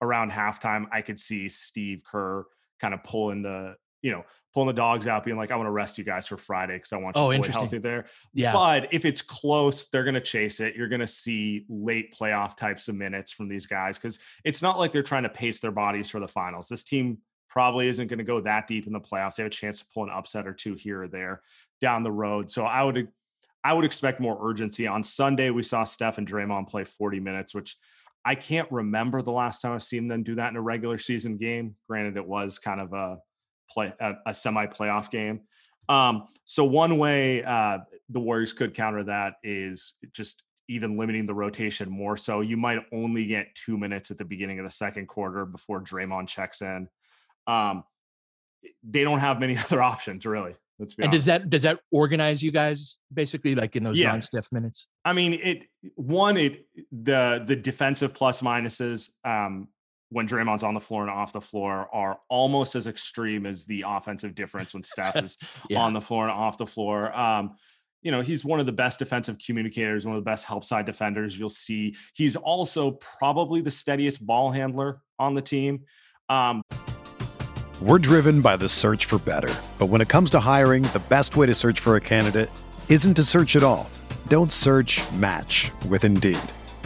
around 0.00 0.30
halftime, 0.30 0.86
I 0.92 1.00
could 1.00 1.18
see 1.18 1.48
Steve 1.48 2.02
Kerr 2.04 2.44
kind 2.80 2.94
of 2.94 3.02
pulling 3.02 3.42
the 3.42 3.76
you 4.02 4.10
know, 4.10 4.24
pulling 4.52 4.66
the 4.66 4.72
dogs 4.72 5.06
out, 5.06 5.24
being 5.24 5.36
like, 5.36 5.50
I 5.50 5.56
want 5.56 5.68
to 5.68 5.72
rest 5.72 5.96
you 5.96 6.04
guys 6.04 6.26
for 6.26 6.36
Friday 6.36 6.74
because 6.74 6.92
I 6.92 6.96
want 6.98 7.16
you 7.16 7.22
oh, 7.22 7.32
fully 7.32 7.48
healthy 7.48 7.78
there. 7.78 8.06
Yeah. 8.34 8.52
But 8.52 8.92
if 8.92 9.04
it's 9.04 9.22
close, 9.22 9.86
they're 9.86 10.02
going 10.02 10.14
to 10.14 10.20
chase 10.20 10.60
it. 10.60 10.74
You're 10.74 10.88
going 10.88 11.00
to 11.00 11.06
see 11.06 11.64
late 11.68 12.14
playoff 12.14 12.56
types 12.56 12.88
of 12.88 12.96
minutes 12.96 13.32
from 13.32 13.48
these 13.48 13.66
guys 13.66 13.96
because 13.96 14.18
it's 14.44 14.60
not 14.60 14.78
like 14.78 14.92
they're 14.92 15.02
trying 15.02 15.22
to 15.22 15.28
pace 15.28 15.60
their 15.60 15.70
bodies 15.70 16.10
for 16.10 16.20
the 16.20 16.28
finals. 16.28 16.68
This 16.68 16.82
team 16.82 17.18
probably 17.48 17.86
isn't 17.86 18.08
going 18.08 18.18
to 18.18 18.24
go 18.24 18.40
that 18.40 18.66
deep 18.66 18.86
in 18.86 18.92
the 18.92 19.00
playoffs. 19.00 19.36
They 19.36 19.44
have 19.44 19.52
a 19.52 19.54
chance 19.54 19.80
to 19.80 19.86
pull 19.94 20.04
an 20.04 20.10
upset 20.10 20.46
or 20.46 20.52
two 20.52 20.74
here 20.74 21.02
or 21.02 21.08
there 21.08 21.42
down 21.80 22.02
the 22.02 22.12
road. 22.12 22.50
So 22.50 22.64
I 22.64 22.82
would, 22.82 23.08
I 23.62 23.72
would 23.72 23.84
expect 23.84 24.20
more 24.20 24.38
urgency. 24.42 24.88
On 24.88 25.04
Sunday, 25.04 25.50
we 25.50 25.62
saw 25.62 25.84
Steph 25.84 26.18
and 26.18 26.26
Draymond 26.26 26.68
play 26.68 26.82
40 26.82 27.20
minutes, 27.20 27.54
which 27.54 27.76
I 28.24 28.34
can't 28.34 28.70
remember 28.72 29.22
the 29.22 29.32
last 29.32 29.60
time 29.60 29.72
I've 29.72 29.82
seen 29.82 30.06
them 30.08 30.22
do 30.22 30.36
that 30.36 30.50
in 30.50 30.56
a 30.56 30.60
regular 30.60 30.98
season 30.98 31.36
game. 31.36 31.76
Granted, 31.88 32.16
it 32.16 32.26
was 32.26 32.58
kind 32.58 32.80
of 32.80 32.92
a 32.92 33.18
play 33.70 33.92
a, 34.00 34.14
a 34.26 34.34
semi 34.34 34.66
playoff 34.66 35.10
game. 35.10 35.40
Um, 35.88 36.26
so 36.44 36.64
one 36.64 36.98
way 36.98 37.42
uh, 37.42 37.78
the 38.08 38.20
Warriors 38.20 38.52
could 38.52 38.74
counter 38.74 39.04
that 39.04 39.34
is 39.42 39.94
just 40.12 40.42
even 40.68 40.96
limiting 40.96 41.26
the 41.26 41.34
rotation 41.34 41.90
more 41.90 42.16
so. 42.16 42.40
You 42.40 42.56
might 42.56 42.78
only 42.92 43.26
get 43.26 43.54
two 43.54 43.76
minutes 43.76 44.10
at 44.10 44.18
the 44.18 44.24
beginning 44.24 44.58
of 44.58 44.64
the 44.64 44.70
second 44.70 45.06
quarter 45.06 45.44
before 45.44 45.82
Draymond 45.82 46.28
checks 46.28 46.62
in. 46.62 46.88
Um, 47.46 47.84
they 48.82 49.04
don't 49.04 49.18
have 49.18 49.40
many 49.40 49.56
other 49.64 49.82
options 49.82 50.24
really. 50.24 50.54
Let's 50.78 50.94
be 50.94 51.02
and 51.02 51.10
honest. 51.10 51.26
does 51.26 51.32
that 51.40 51.50
does 51.50 51.62
that 51.62 51.80
organize 51.92 52.42
you 52.42 52.50
guys 52.50 52.98
basically 53.12 53.54
like 53.54 53.76
in 53.76 53.84
those 53.84 53.98
Yeah. 53.98 54.10
non-Steph 54.10 54.50
minutes? 54.50 54.86
I 55.04 55.12
mean, 55.12 55.34
it 55.34 55.64
one 55.96 56.36
it 56.36 56.66
the 56.90 57.42
the 57.46 57.54
defensive 57.54 58.14
plus 58.14 58.40
minuses 58.40 59.10
um 59.24 59.68
when 60.12 60.28
Draymond's 60.28 60.62
on 60.62 60.74
the 60.74 60.80
floor 60.80 61.02
and 61.02 61.10
off 61.10 61.32
the 61.32 61.40
floor 61.40 61.88
are 61.92 62.18
almost 62.28 62.74
as 62.74 62.86
extreme 62.86 63.46
as 63.46 63.64
the 63.64 63.84
offensive 63.86 64.34
difference 64.34 64.74
when 64.74 64.82
Steph 64.82 65.16
is 65.16 65.38
Yeah. 65.70 65.80
on 65.80 65.92
the 65.94 66.00
floor 66.00 66.24
and 66.24 66.32
off 66.32 66.58
the 66.58 66.66
floor. 66.66 67.16
Um, 67.18 67.56
you 68.02 68.10
know, 68.10 68.20
he's 68.20 68.44
one 68.44 68.60
of 68.60 68.66
the 68.66 68.72
best 68.72 68.98
defensive 68.98 69.38
communicators, 69.44 70.04
one 70.06 70.16
of 70.16 70.22
the 70.22 70.28
best 70.30 70.44
help 70.44 70.64
side 70.64 70.84
defenders 70.86 71.38
you'll 71.38 71.48
see. 71.48 71.94
He's 72.14 72.36
also 72.36 72.92
probably 72.92 73.60
the 73.60 73.70
steadiest 73.70 74.24
ball 74.26 74.50
handler 74.50 75.00
on 75.18 75.34
the 75.34 75.42
team. 75.42 75.84
Um, 76.28 76.62
We're 77.80 77.98
driven 78.00 78.40
by 78.42 78.56
the 78.56 78.68
search 78.68 79.06
for 79.06 79.18
better. 79.18 79.54
But 79.78 79.86
when 79.86 80.00
it 80.00 80.08
comes 80.08 80.30
to 80.30 80.40
hiring, 80.40 80.82
the 80.84 81.02
best 81.08 81.36
way 81.36 81.46
to 81.46 81.54
search 81.54 81.80
for 81.80 81.96
a 81.96 82.00
candidate 82.00 82.50
isn't 82.88 83.14
to 83.14 83.24
search 83.24 83.56
at 83.56 83.62
all. 83.62 83.88
Don't 84.28 84.52
search 84.52 85.00
match 85.12 85.70
with 85.88 86.04
Indeed. 86.04 86.38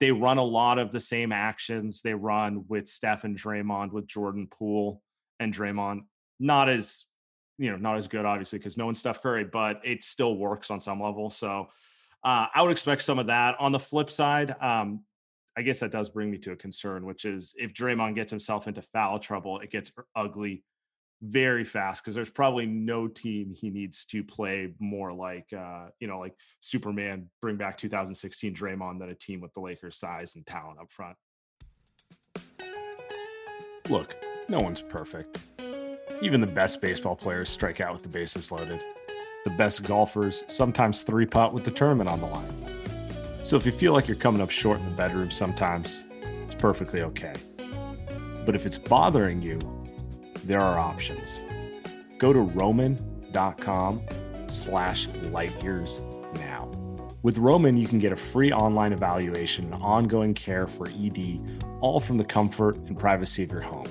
They 0.00 0.12
run 0.12 0.38
a 0.38 0.44
lot 0.44 0.78
of 0.78 0.90
the 0.92 1.00
same 1.00 1.32
actions 1.32 2.02
they 2.02 2.14
run 2.14 2.64
with 2.68 2.88
Steph 2.88 3.24
and 3.24 3.36
Draymond, 3.36 3.92
with 3.92 4.06
Jordan 4.06 4.46
Poole 4.50 5.02
and 5.40 5.52
Draymond. 5.52 6.02
Not 6.38 6.68
as 6.68 7.04
you 7.58 7.70
know, 7.70 7.76
not 7.76 7.96
as 7.96 8.06
good, 8.06 8.24
obviously, 8.24 8.58
because 8.58 8.76
no 8.76 8.86
one's 8.86 9.00
Steph 9.00 9.20
Curry, 9.20 9.44
but 9.44 9.80
it 9.84 10.04
still 10.04 10.36
works 10.36 10.70
on 10.70 10.80
some 10.80 11.02
level. 11.02 11.28
So 11.28 11.68
uh, 12.22 12.46
I 12.54 12.62
would 12.62 12.70
expect 12.70 13.02
some 13.02 13.18
of 13.18 13.26
that. 13.26 13.56
On 13.58 13.72
the 13.72 13.80
flip 13.80 14.10
side, 14.10 14.54
um, 14.60 15.04
I 15.56 15.62
guess 15.62 15.80
that 15.80 15.90
does 15.90 16.08
bring 16.08 16.30
me 16.30 16.38
to 16.38 16.52
a 16.52 16.56
concern, 16.56 17.04
which 17.04 17.24
is 17.24 17.54
if 17.58 17.74
Draymond 17.74 18.14
gets 18.14 18.30
himself 18.30 18.68
into 18.68 18.80
foul 18.80 19.18
trouble, 19.18 19.58
it 19.58 19.70
gets 19.70 19.90
ugly 20.14 20.62
very 21.22 21.64
fast 21.64 22.02
because 22.02 22.14
there's 22.14 22.30
probably 22.30 22.64
no 22.66 23.08
team 23.08 23.52
he 23.52 23.70
needs 23.70 24.04
to 24.04 24.22
play 24.22 24.72
more 24.78 25.12
like 25.12 25.52
uh 25.52 25.86
you 25.98 26.06
know 26.06 26.18
like 26.18 26.34
Superman 26.60 27.28
bring 27.40 27.56
back 27.56 27.76
2016 27.76 28.54
Draymond 28.54 29.00
than 29.00 29.10
a 29.10 29.14
team 29.14 29.40
with 29.40 29.52
the 29.54 29.60
Lakers 29.60 29.98
size 29.98 30.36
and 30.36 30.46
talent 30.46 30.78
up 30.80 30.90
front. 30.90 31.16
Look, 33.88 34.16
no 34.48 34.60
one's 34.60 34.82
perfect. 34.82 35.38
Even 36.20 36.40
the 36.40 36.46
best 36.46 36.80
baseball 36.80 37.16
players 37.16 37.48
strike 37.48 37.80
out 37.80 37.92
with 37.92 38.02
the 38.02 38.08
bases 38.08 38.52
loaded. 38.52 38.80
The 39.44 39.50
best 39.50 39.82
golfers 39.84 40.44
sometimes 40.46 41.02
three 41.02 41.26
putt 41.26 41.54
with 41.54 41.64
the 41.64 41.70
tournament 41.70 42.10
on 42.10 42.20
the 42.20 42.26
line. 42.26 42.52
So 43.44 43.56
if 43.56 43.64
you 43.64 43.72
feel 43.72 43.92
like 43.92 44.06
you're 44.06 44.16
coming 44.16 44.42
up 44.42 44.50
short 44.50 44.78
in 44.78 44.84
the 44.84 44.94
bedroom 44.94 45.30
sometimes, 45.30 46.04
it's 46.44 46.54
perfectly 46.54 47.00
okay. 47.02 47.34
But 48.44 48.54
if 48.54 48.66
it's 48.66 48.78
bothering 48.78 49.40
you, 49.40 49.58
there 50.48 50.62
are 50.62 50.78
options. 50.78 51.42
Go 52.16 52.32
to 52.32 52.40
roman.com 52.40 54.02
slash 54.46 55.06
light 55.30 55.62
years 55.62 56.00
now. 56.34 56.70
With 57.22 57.36
Roman, 57.36 57.76
you 57.76 57.86
can 57.86 57.98
get 57.98 58.12
a 58.12 58.16
free 58.16 58.50
online 58.50 58.94
evaluation 58.94 59.66
and 59.66 59.74
ongoing 59.82 60.32
care 60.32 60.66
for 60.66 60.88
ED, 60.88 61.60
all 61.82 62.00
from 62.00 62.16
the 62.16 62.24
comfort 62.24 62.76
and 62.76 62.98
privacy 62.98 63.42
of 63.42 63.52
your 63.52 63.60
home. 63.60 63.88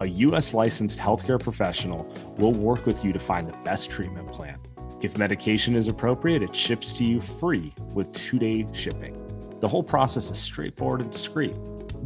A 0.00 0.06
US 0.06 0.52
licensed 0.52 0.98
healthcare 0.98 1.40
professional 1.40 2.12
will 2.38 2.52
work 2.52 2.84
with 2.84 3.04
you 3.04 3.12
to 3.12 3.20
find 3.20 3.48
the 3.48 3.56
best 3.64 3.88
treatment 3.88 4.32
plan. 4.32 4.58
If 5.00 5.16
medication 5.16 5.76
is 5.76 5.86
appropriate, 5.86 6.42
it 6.42 6.56
ships 6.56 6.92
to 6.94 7.04
you 7.04 7.20
free 7.20 7.72
with 7.94 8.12
two 8.12 8.40
day 8.40 8.66
shipping. 8.72 9.14
The 9.60 9.68
whole 9.68 9.84
process 9.84 10.28
is 10.28 10.38
straightforward 10.38 11.02
and 11.02 11.10
discreet. 11.12 11.56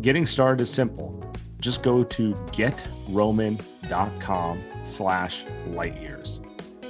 Getting 0.03 0.27
started 0.27 0.63
is 0.63 0.71
simple 0.71 1.32
just 1.63 1.83
go 1.83 2.05
to 2.05 2.35
getroman.com 2.51 4.63
slash 4.83 5.45
light 5.69 5.99
years 6.01 6.41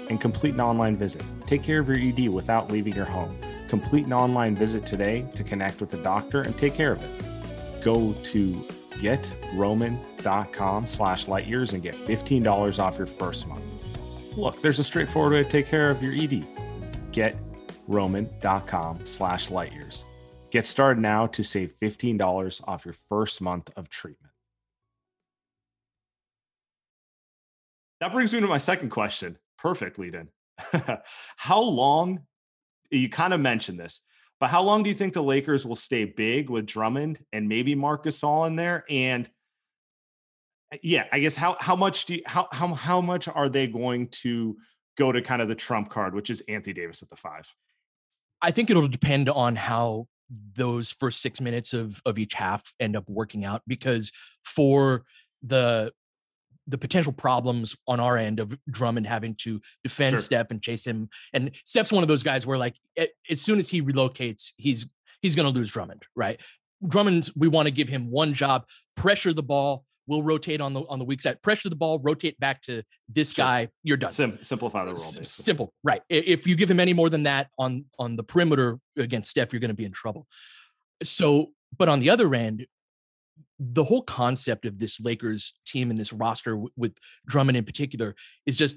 and 0.09 0.21
complete 0.21 0.55
an 0.55 0.61
online 0.61 0.97
visit. 0.97 1.23
Take 1.47 1.63
care 1.63 1.79
of 1.79 1.87
your 1.89 1.99
ED 1.99 2.27
without 2.29 2.73
leaving 2.73 2.95
your 2.95 3.05
home. 3.05 3.39
Complete 3.69 4.07
an 4.07 4.13
online 4.13 4.57
visit 4.57 4.85
today 4.85 5.25
to 5.37 5.45
connect 5.45 5.81
with 5.81 5.95
a 5.95 6.03
doctor 6.03 6.41
and 6.41 6.59
take 6.59 6.75
care 6.75 6.91
of 6.93 7.03
it. 7.03 7.85
Go 7.85 8.13
to 8.13 8.67
getroman.com 8.99 10.87
slash 10.87 11.29
light 11.29 11.47
years 11.47 11.73
and 11.73 11.83
get 11.83 11.95
$15 11.95 12.83
off 12.83 12.99
your 12.99 13.07
first 13.07 13.47
month. 13.47 13.63
Look, 14.37 14.61
there's 14.63 14.79
a 14.79 14.85
straightforward 14.85 15.33
way 15.35 15.43
to 15.43 15.49
take 15.49 15.67
care 15.67 15.91
of 15.91 16.03
your 16.03 16.15
ED. 16.15 16.47
Getroman.com 17.13 19.05
slash 19.05 19.51
light 19.51 19.73
years. 19.73 20.05
Get 20.51 20.67
started 20.67 21.01
now 21.01 21.27
to 21.29 21.43
save 21.43 21.73
$15 21.79 22.69
off 22.69 22.85
your 22.85 22.95
first 22.95 23.41
month 23.41 23.71
of 23.77 23.89
treatment. 23.89 24.22
That 28.03 28.11
brings 28.11 28.35
me 28.35 28.41
to 28.41 28.49
my 28.49 28.59
second 28.59 28.89
question. 28.89 29.39
Perfect 29.59 29.97
lead 29.97 30.17
in. 30.17 30.29
how 31.37 31.63
long, 31.63 32.27
you 32.91 33.09
kind 33.09 33.33
of 33.33 33.39
mentioned 33.39 33.79
this, 33.79 34.01
but 34.41 34.51
how 34.51 34.61
long 34.61 34.83
do 34.83 34.91
you 34.91 34.95
think 34.95 35.13
the 35.13 35.23
Lakers 35.23 35.65
will 35.65 35.77
stay 35.77 36.05
big 36.05 36.51
with 36.51 36.67
Drummond 36.67 37.25
and 37.33 37.49
maybe 37.49 37.77
Marc 37.77 38.05
Gasol 38.05 38.49
in 38.49 38.57
there? 38.57 38.83
And 38.91 39.31
uh, 40.75 40.79
yeah, 40.83 41.05
I 41.13 41.21
guess 41.21 41.37
how 41.37 41.57
how 41.61 41.77
much 41.77 42.07
do 42.07 42.17
you, 42.17 42.23
how 42.27 42.49
how 42.51 42.75
how 42.75 43.01
much 43.01 43.29
are 43.29 43.49
they 43.49 43.69
going 43.69 44.09
to 44.23 44.57
go 44.99 45.13
to 45.13 45.23
kind 45.23 45.41
of 45.41 45.47
the 45.47 45.55
trump 45.55 45.89
card, 45.89 46.13
which 46.13 46.29
is 46.29 46.43
Anthony 46.49 46.73
Davis 46.73 47.05
at 47.05 47.09
the 47.09 47.15
five? 47.15 47.55
I 48.43 48.51
think 48.51 48.69
it'll 48.69 48.89
depend 48.89 49.29
on 49.29 49.55
how 49.55 50.09
those 50.57 50.91
first 50.91 51.23
six 51.23 51.41
minutes 51.41 51.73
of 51.73 52.03
of 52.05 52.19
each 52.19 52.35
half 52.35 52.73
end 52.81 52.97
up 52.97 53.09
working 53.09 53.45
out 53.45 53.63
because 53.69 54.11
for 54.43 55.05
the 55.41 55.93
the 56.67 56.79
potential 56.79 57.13
problems 57.13 57.77
on 57.89 57.99
our 58.01 58.17
end 58.17 58.39
of 58.41 58.57
Drummond 58.71 59.07
having 59.07 59.35
to 59.43 59.61
defend 59.83 60.13
Sure. 60.15 60.21
Steph 60.21 60.51
and 60.51 60.63
chase 60.63 60.87
him, 60.87 61.09
and 61.33 61.51
Steph's 61.65 61.93
one 61.93 62.03
of 62.05 62.09
those 62.09 62.23
guys 62.23 62.47
where 62.47 62.59
like 62.59 62.77
as 63.29 63.41
soon 63.41 63.59
as 63.59 63.69
he 63.69 63.83
relocates, 63.83 64.53
he's 64.57 64.89
he's 65.21 65.35
going 65.35 65.53
to 65.53 65.59
lose 65.59 65.71
Drummond, 65.71 66.03
right? 66.17 66.41
Drummond, 66.87 67.31
we 67.37 67.49
want 67.49 67.67
to 67.67 67.73
give 67.73 67.89
him 67.89 68.11
one 68.11 68.33
job: 68.35 68.65
pressure 68.97 69.33
the 69.33 69.43
ball. 69.43 69.85
We'll 70.09 70.23
rotate 70.25 70.61
on 70.61 70.73
the 70.73 70.81
on 70.89 70.99
the 70.99 71.05
weak 71.05 71.23
side. 71.23 71.41
Pressure 71.43 71.69
the 71.69 71.77
ball, 71.77 72.01
rotate 72.01 72.39
back 72.41 72.61
to 72.63 72.83
this 73.09 73.31
Sure. 73.33 73.45
guy. 73.45 73.69
You're 73.85 73.97
done. 73.97 74.11
Sim- 74.11 74.39
simplify 74.43 74.81
the 74.85 74.87
role, 74.93 74.95
basically. 74.97 75.25
Simple, 75.27 75.73
right? 75.85 76.03
If 76.09 76.45
you 76.47 76.57
give 76.57 76.69
him 76.71 76.81
any 76.81 76.93
more 76.93 77.09
than 77.09 77.23
that 77.23 77.51
on 77.59 77.85
on 78.01 78.17
the 78.17 78.25
perimeter 78.25 78.79
against 78.97 79.31
Steph, 79.31 79.53
you're 79.53 79.61
going 79.61 79.69
to 79.71 79.75
be 79.77 79.85
in 79.85 79.93
trouble. 79.93 80.27
So, 81.05 81.53
but 81.79 81.89
on 81.89 82.01
the 82.01 82.11
other 82.11 82.35
end, 82.35 82.67
the 83.65 83.85
whole 83.85 84.03
concept 84.03 84.65
of 84.67 84.79
this 84.79 85.01
Lakers 85.01 85.53
team 85.67 85.91
and 85.91 85.99
this 86.01 86.13
roster 86.13 86.53
w- 86.53 86.71
with 86.77 86.95
Drummond 87.27 87.57
in 87.57 87.65
particular 87.65 88.15
is 88.45 88.57
just 88.59 88.77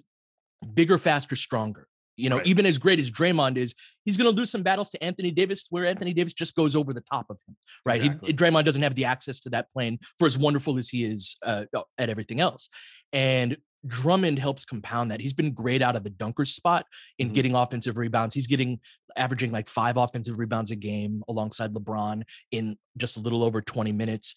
bigger, 0.73 0.97
faster, 0.97 1.35
stronger. 1.35 1.87
You 2.17 2.29
know, 2.29 2.37
Right. 2.37 2.47
even 2.47 2.65
as 2.65 2.77
great 2.77 2.99
as 2.99 3.11
Draymond 3.11 3.57
is, 3.57 3.73
he's 4.05 4.15
going 4.15 4.33
to 4.33 4.37
lose 4.39 4.49
some 4.51 4.63
battles 4.63 4.89
to 4.91 5.03
Anthony 5.03 5.31
Davis 5.31 5.67
where 5.69 5.85
Anthony 5.85 6.13
Davis 6.13 6.33
just 6.33 6.55
goes 6.55 6.75
over 6.75 6.93
the 6.93 7.01
top 7.01 7.25
of 7.29 7.39
him, 7.47 7.57
right? 7.85 8.01
He- 8.03 8.09
Draymond 8.33 8.63
doesn't 8.65 8.83
have 8.83 8.95
the 8.95 9.05
access 9.05 9.39
to 9.41 9.49
that 9.49 9.71
plane 9.73 9.99
for 10.19 10.25
as 10.25 10.37
wonderful 10.37 10.77
as 10.77 10.87
he 10.87 11.03
is 11.03 11.35
uh, 11.43 11.65
at 11.97 12.09
everything 12.09 12.39
else. 12.39 12.69
And 13.11 13.57
Drummond 13.85 14.39
helps 14.39 14.65
compound 14.65 15.11
that. 15.11 15.19
He's 15.19 15.33
been 15.33 15.51
great 15.51 15.81
out 15.81 15.95
of 15.95 16.03
the 16.03 16.09
dunker 16.09 16.45
spot 16.45 16.85
in 17.19 17.29
Mhm. 17.29 17.33
getting 17.33 17.55
offensive 17.55 17.97
rebounds. 17.97 18.33
He's 18.33 18.47
getting 18.47 18.79
averaging 19.17 19.51
like 19.51 19.67
five 19.67 19.97
offensive 19.97 20.39
rebounds 20.39 20.71
a 20.71 20.75
game 20.75 21.21
alongside 21.27 21.73
LeBron 21.73 22.23
in 22.51 22.77
just 22.97 23.17
a 23.17 23.19
little 23.19 23.43
over 23.43 23.61
20 23.61 23.91
minutes. 23.91 24.35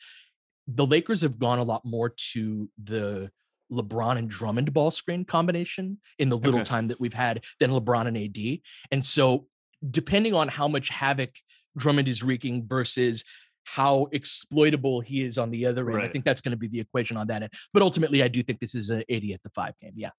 The 0.69 0.87
Lakers 0.87 1.23
have 1.23 1.39
gone 1.39 1.59
a 1.59 1.63
lot 1.65 1.85
more 1.85 2.15
to 2.33 2.69
the 2.83 3.31
LeBron 3.73 4.17
and 4.19 4.31
Drummond 4.31 4.73
ball 4.73 4.91
screen 4.91 5.25
combination 5.25 5.99
in 6.19 6.29
the 6.29 6.39
little 6.39 6.61
Okay. 6.61 6.65
time 6.65 6.89
that 6.89 7.01
we've 7.01 7.15
had 7.15 7.43
than 7.59 7.71
LeBron 7.71 8.07
and 8.07 8.17
AD. 8.17 8.61
And 8.91 9.05
so, 9.05 9.47
depending 9.91 10.35
on 10.35 10.49
how 10.49 10.69
much 10.69 10.89
havoc 10.89 11.31
Drummond 11.77 12.09
is 12.09 12.23
wreaking 12.23 12.67
versus 12.67 13.25
how 13.65 14.09
exploitable 14.13 15.01
he 15.03 15.23
is 15.23 15.37
on 15.37 15.51
the 15.51 15.67
other 15.67 15.91
end, 15.91 16.01
I 16.03 16.09
think 16.09 16.25
that's 16.25 16.41
going 16.41 16.53
to 16.53 16.57
be 16.57 16.69
the 16.69 16.81
equation 16.81 17.17
on 17.19 17.27
that 17.27 17.43
end. 17.43 17.53
But 17.75 17.83
ultimately, 17.83 18.23
I 18.23 18.29
do 18.29 18.43
think 18.43 18.61
this 18.61 18.75
is 18.75 18.89
an 18.91 19.05
AD 19.11 19.25
at 19.33 19.43
the 19.43 19.51
five 19.55 19.75
game. 19.81 19.93
Yeah. 19.95 20.11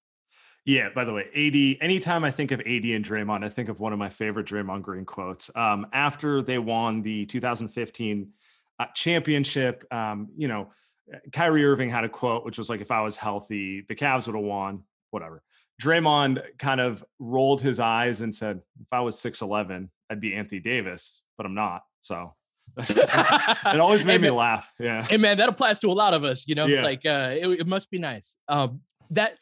Yeah, 0.66 0.90
by 0.94 1.04
the 1.04 1.12
way, 1.12 1.22
AD, 1.34 1.82
anytime 1.82 2.22
I 2.22 2.30
think 2.30 2.52
of 2.52 2.60
AD 2.60 2.66
and 2.84 3.04
Draymond, 3.04 3.42
I 3.42 3.48
think 3.48 3.68
of 3.70 3.80
one 3.80 3.92
of 3.92 3.98
my 3.98 4.08
favorite 4.10 4.46
Draymond 4.46 4.82
Green 4.82 5.04
quotes. 5.06 5.50
Um, 5.56 5.86
after 5.92 6.42
they 6.42 6.58
won 6.58 7.02
the 7.02 7.24
2015 7.26 8.28
uh, 8.80 8.86
championship, 8.94 9.84
um, 9.92 10.28
you 10.36 10.48
know, 10.48 10.70
Kyrie 11.32 11.64
Irving 11.64 11.88
had 11.90 12.04
a 12.04 12.08
quote, 12.08 12.44
which 12.44 12.58
was 12.58 12.68
like, 12.70 12.80
if 12.80 12.90
I 12.90 13.00
was 13.02 13.16
healthy, 13.16 13.84
the 13.88 13.94
Cavs 13.94 14.26
would 14.26 14.34
have 14.36 14.44
won, 14.44 14.82
whatever. 15.10 15.42
Draymond 15.82 16.42
kind 16.58 16.80
of 16.80 17.04
rolled 17.18 17.60
his 17.62 17.80
eyes 17.80 18.20
and 18.20 18.34
said, 18.34 18.60
if 18.80 18.86
I 18.92 19.00
was 19.00 19.16
6'11, 19.16 19.88
I'd 20.10 20.20
be 20.20 20.34
Anthony 20.34 20.60
Davis, 20.60 21.22
but 21.36 21.46
I'm 21.46 21.54
not. 21.54 21.82
So 22.02 22.34
it 22.78 23.80
always 23.80 24.02
Hey, 24.04 24.06
made 24.06 24.20
me 24.20 24.28
man- 24.28 24.36
laugh. 24.36 24.72
Yeah. 24.78 25.02
Hey 25.02 25.16
man, 25.16 25.38
that 25.38 25.48
applies 25.48 25.78
to 25.80 25.88
a 25.88 25.92
lot 25.92 26.14
of 26.14 26.24
us, 26.24 26.46
you 26.46 26.54
know, 26.54 26.66
Yeah. 26.66 26.82
like 26.84 27.04
uh 27.04 27.30
it, 27.32 27.48
it 27.60 27.66
must 27.66 27.90
be 27.90 27.98
nice. 27.98 28.36
Um 28.48 28.80
that 29.10 29.36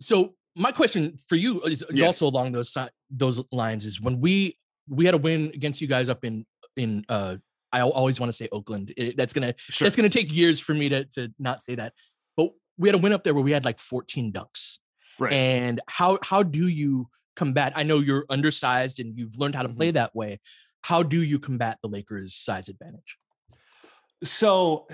so 0.00 0.34
my 0.56 0.72
question 0.72 1.16
for 1.28 1.36
you 1.36 1.60
is, 1.62 1.82
is 1.82 2.00
Yeah. 2.00 2.06
also 2.06 2.26
along 2.26 2.52
those 2.52 2.76
those 3.10 3.44
lines 3.52 3.84
is 3.84 4.00
when 4.00 4.20
we 4.20 4.56
we 4.88 5.04
had 5.04 5.14
a 5.14 5.18
win 5.18 5.50
against 5.54 5.80
you 5.80 5.86
guys 5.86 6.08
up 6.08 6.24
in 6.24 6.46
in 6.76 7.04
uh 7.08 7.36
I 7.72 7.80
always 7.82 8.18
want 8.20 8.30
to 8.30 8.36
say 8.36 8.48
Oakland. 8.52 8.92
It- 8.96 9.16
that's 9.16 9.32
gonna 9.32 9.54
Sure. 9.58 9.86
that's 9.86 9.96
gonna 9.96 10.08
take 10.08 10.32
years 10.34 10.58
for 10.60 10.74
me 10.74 10.88
to 10.88 11.04
to 11.16 11.32
not 11.38 11.60
say 11.62 11.74
that. 11.76 11.92
But 12.36 12.50
we 12.78 12.88
had 12.88 12.94
a 12.94 12.98
win 12.98 13.12
up 13.12 13.24
there 13.24 13.34
where 13.34 13.44
we 13.44 13.52
had 13.52 13.64
like 13.64 13.78
14 13.78 14.32
dunks. 14.32 14.78
Right. 15.18 15.32
And 15.32 15.80
how 15.88 16.18
how 16.22 16.42
do 16.42 16.66
you 16.68 17.08
combat? 17.36 17.72
I 17.76 17.82
know 17.82 17.98
you're 17.98 18.24
undersized 18.30 19.00
and 19.00 19.16
you've 19.18 19.38
learned 19.38 19.54
how 19.54 19.62
to 19.62 19.68
Mm-hmm. 19.68 19.76
play 19.76 19.90
that 19.92 20.14
way. 20.14 20.40
How 20.82 21.02
do 21.02 21.22
you 21.22 21.38
combat 21.38 21.78
the 21.82 21.88
Lakers' 21.88 22.34
size 22.34 22.68
advantage? 22.68 23.18
So, 24.22 24.86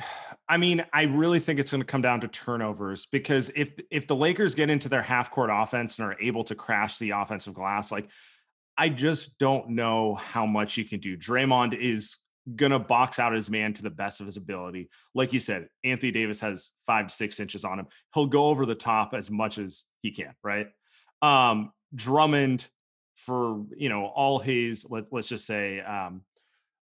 I 0.49 0.57
mean, 0.57 0.85
I 0.93 1.03
really 1.03 1.41
think 1.41 1.59
it's 1.59 1.73
going 1.73 1.81
to 1.81 1.87
come 1.87 2.03
down 2.03 2.21
to 2.21 2.29
turnovers 2.29 3.07
because 3.07 3.51
if 3.57 3.73
if 3.91 4.07
the 4.07 4.15
Lakers 4.15 4.55
get 4.55 4.71
into 4.71 4.89
their 4.89 5.03
half 5.03 5.31
court 5.33 5.51
offense 5.53 5.99
and 5.99 6.07
are 6.07 6.17
able 6.21 6.45
to 6.45 6.55
crash 6.55 6.99
the 6.99 7.11
offensive 7.11 7.53
glass, 7.55 7.91
like 7.91 8.09
I 8.79 8.89
just 8.89 9.39
don't 9.39 9.71
know 9.71 10.15
how 10.15 10.47
much 10.47 10.77
you 10.77 10.85
can 10.85 11.01
do. 11.01 11.17
Draymond 11.17 11.77
is 11.77 12.19
to 12.55 12.79
box 12.79 13.19
out 13.19 13.33
his 13.33 13.51
man 13.51 13.73
to 13.75 13.83
the 13.83 13.91
best 13.91 14.21
of 14.21 14.27
his 14.27 14.37
ability. 14.37 14.89
Like 15.15 15.33
you 15.33 15.41
said, 15.41 15.69
Anthony 15.85 16.13
Davis 16.13 16.41
has 16.41 16.73
five 16.87 17.09
to 17.09 17.15
six 17.15 17.41
inches 17.41 17.65
on 17.65 17.79
him. 17.79 17.87
He'll 18.15 18.27
go 18.27 18.47
over 18.47 18.67
the 18.67 18.75
top 18.75 19.15
as 19.15 19.31
much 19.31 19.59
as 19.59 19.85
he 20.03 20.11
can, 20.11 20.35
right? 20.43 20.69
Um, 21.23 21.73
Drummond, 21.95 22.69
for 23.17 23.65
you 23.77 23.89
know 23.89 24.07
all 24.07 24.39
his 24.39 24.87
let, 24.91 25.07
let's 25.11 25.29
just 25.29 25.47
say 25.47 25.81
um, 25.81 26.23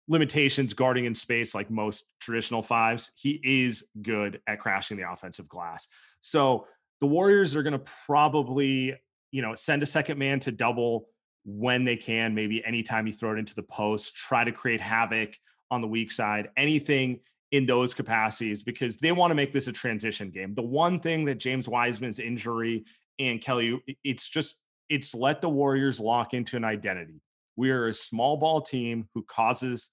limitations 0.07 0.73
guarding 0.73 1.05
in 1.05 1.15
space 1.15 1.55
like 1.55 1.71
most 1.71 2.05
traditional 2.19 2.61
fives 2.61 3.11
he 3.15 3.39
is 3.43 3.83
good 4.01 4.39
at 4.47 4.59
crashing 4.59 4.97
the 4.97 5.09
offensive 5.09 5.47
glass 5.47 5.87
so 6.21 6.67
the 6.99 7.07
warriors 7.07 7.55
are 7.55 7.63
to 7.63 7.83
probably 8.05 8.93
you 9.31 9.41
know 9.41 9.55
send 9.55 9.81
a 9.81 9.85
second 9.85 10.19
man 10.19 10.39
to 10.39 10.51
double 10.51 11.07
when 11.45 11.85
they 11.85 11.95
can 11.95 12.35
maybe 12.35 12.63
anytime 12.65 13.07
you 13.07 13.13
throw 13.13 13.33
it 13.33 13.39
into 13.39 13.55
the 13.55 13.63
post 13.63 14.15
try 14.15 14.43
to 14.43 14.51
create 14.51 14.81
havoc 14.81 15.35
on 15.71 15.81
the 15.81 15.87
weak 15.87 16.11
side 16.11 16.49
anything 16.57 17.19
in 17.51 17.65
those 17.65 17.93
capacities 17.93 18.63
because 18.63 18.97
they 18.97 19.11
want 19.11 19.31
to 19.31 19.35
make 19.35 19.53
this 19.53 19.67
a 19.67 19.71
transition 19.71 20.29
game 20.29 20.53
the 20.55 20.61
one 20.61 20.99
thing 20.99 21.25
that 21.25 21.35
james 21.35 21.69
wiseman's 21.69 22.19
injury 22.19 22.83
and 23.19 23.41
kelly 23.41 23.81
it's 24.03 24.27
just 24.27 24.55
it's 24.89 25.13
let 25.13 25.41
the 25.41 25.49
warriors 25.49 25.99
lock 25.99 26.33
into 26.33 26.57
an 26.57 26.63
identity 26.63 27.21
we 27.55 27.71
are 27.71 27.87
a 27.87 27.93
small 27.93 28.37
ball 28.37 28.61
team 28.61 29.07
who 29.13 29.23
causes 29.23 29.89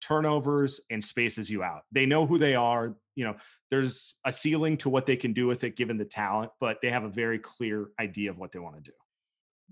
turnovers 0.00 0.80
and 0.90 1.02
spaces 1.02 1.50
you 1.50 1.62
out. 1.62 1.82
They 1.92 2.06
know 2.06 2.26
who 2.26 2.38
they 2.38 2.54
are. 2.54 2.94
You 3.14 3.24
know, 3.24 3.36
there's 3.70 4.14
a 4.24 4.32
ceiling 4.32 4.76
to 4.78 4.88
what 4.88 5.06
they 5.06 5.16
can 5.16 5.32
do 5.32 5.46
with 5.46 5.64
it 5.64 5.76
given 5.76 5.96
the 5.96 6.04
talent, 6.04 6.52
but 6.60 6.80
they 6.80 6.90
have 6.90 7.04
a 7.04 7.08
very 7.08 7.38
clear 7.38 7.88
idea 7.98 8.30
of 8.30 8.38
what 8.38 8.52
they 8.52 8.58
want 8.58 8.76
to 8.76 8.82
do. 8.82 8.92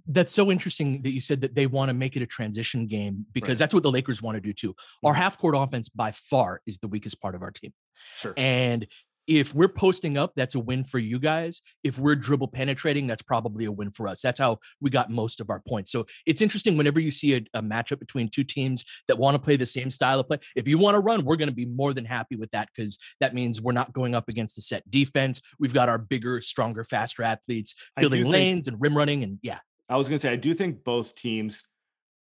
That's 0.06 0.32
so 0.32 0.50
interesting 0.50 1.02
that 1.02 1.10
you 1.12 1.20
said 1.20 1.40
that 1.42 1.54
they 1.54 1.66
want 1.66 1.88
to 1.88 1.94
make 1.94 2.16
it 2.16 2.22
a 2.22 2.26
transition 2.26 2.86
game 2.86 3.26
because 3.32 3.50
Right. 3.50 3.58
that's 3.58 3.74
what 3.74 3.82
the 3.82 3.90
Lakers 3.90 4.20
want 4.20 4.36
to 4.36 4.40
do 4.40 4.52
too. 4.52 4.74
Our 5.04 5.14
Mhm. 5.14 5.16
half 5.16 5.38
court 5.38 5.54
offense 5.56 5.88
by 5.88 6.10
far 6.12 6.60
is 6.66 6.78
the 6.78 6.88
weakest 6.88 7.20
part 7.20 7.34
of 7.34 7.42
our 7.42 7.50
team. 7.50 7.72
Sure. 8.16 8.34
And 8.36 8.86
if 9.26 9.54
we're 9.54 9.68
posting 9.68 10.18
up, 10.18 10.34
that's 10.36 10.54
a 10.54 10.60
win 10.60 10.84
for 10.84 10.98
you 10.98 11.18
guys. 11.18 11.62
If 11.82 11.98
we're 11.98 12.14
dribble 12.16 12.48
penetrating, 12.48 13.06
that's 13.06 13.22
probably 13.22 13.64
a 13.64 13.72
win 13.72 13.90
for 13.90 14.06
us. 14.06 14.20
That's 14.20 14.38
how 14.38 14.58
we 14.82 14.90
got 14.90 15.08
most 15.08 15.40
of 15.40 15.48
our 15.48 15.60
points. 15.66 15.90
So 15.90 16.04
it's 16.26 16.42
interesting 16.42 16.76
whenever 16.76 17.00
you 17.00 17.10
see 17.10 17.32
a, 17.36 17.40
a 17.54 17.62
matchup 17.62 18.00
between 18.00 18.28
two 18.28 18.44
teams 18.44 18.84
that 19.08 19.16
want 19.16 19.34
to 19.34 19.38
play 19.38 19.56
the 19.56 19.64
same 19.64 19.90
style 19.90 20.20
of 20.20 20.28
play. 20.28 20.40
If 20.54 20.68
you 20.68 20.76
want 20.76 20.96
to 20.96 21.00
run, 21.00 21.24
we're 21.24 21.36
going 21.36 21.48
to 21.48 21.54
be 21.54 21.64
more 21.64 21.94
than 21.94 22.04
happy 22.04 22.36
with 22.36 22.50
that 22.50 22.68
because 22.76 22.98
that 23.20 23.32
means 23.34 23.62
we're 23.62 23.72
not 23.72 23.94
going 23.94 24.14
up 24.14 24.28
against 24.28 24.56
the 24.56 24.60
set 24.62 24.90
defense. 24.90 25.40
We've 25.58 25.72
got 25.72 25.88
our 25.88 25.96
bigger, 25.98 26.42
stronger, 26.42 26.84
faster 26.84 27.22
athletes 27.22 27.74
building 27.96 28.24
think- 28.24 28.32
lanes 28.34 28.66
and 28.66 28.78
rim 28.78 28.94
running. 28.94 29.22
And 29.22 29.38
yeah, 29.40 29.60
I 29.88 29.96
was 29.96 30.08
going 30.08 30.16
to 30.16 30.20
say, 30.20 30.32
I 30.32 30.36
do 30.36 30.54
think 30.54 30.84
both 30.84 31.14
teams 31.14 31.68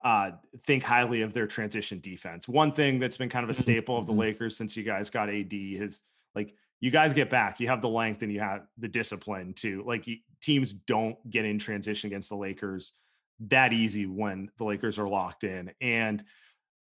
uh, 0.05 0.33
think 0.63 0.83
highly 0.83 1.23
of 1.23 1.33
their 1.35 1.47
transition 1.47 2.01
defense. 2.01 2.49
One 2.49 2.73
thing 2.73 2.99
that's 2.99 3.17
been 3.17 3.29
kind 3.29 3.45
of 3.45 3.51
a 3.51 3.53
Mhm, 3.53 3.63
staple 3.63 3.99
of 3.99 4.07
the 4.07 4.13
mhm. 4.13 4.19
Lakers 4.19 4.57
since 4.57 4.77
you 4.77 4.83
guys 4.83 5.11
got 5.11 5.29
AD 5.29 5.53
is 5.53 6.03
like 6.35 6.55
you 6.81 6.91
guys 6.91 7.13
get 7.13 7.29
back, 7.29 7.61
you 7.61 7.69
have 7.69 7.83
the 7.83 7.89
length 7.89 8.23
and 8.23 8.33
you 8.33 8.41
have 8.41 8.67
the 8.79 8.89
discipline 8.89 9.53
too. 9.53 9.83
Like 9.87 10.09
teams 10.41 10.73
don't 10.73 11.17
get 11.29 11.45
in 11.45 11.59
transition 11.59 12.09
against 12.09 12.31
the 12.31 12.37
Lakers 12.37 12.95
that 13.41 13.73
easy 13.73 14.07
when 14.07 14.51
the 14.59 14.65
Lakers 14.65 14.99
are 14.99 15.09
locked 15.09 15.45
in. 15.45 15.73
And 15.81 16.23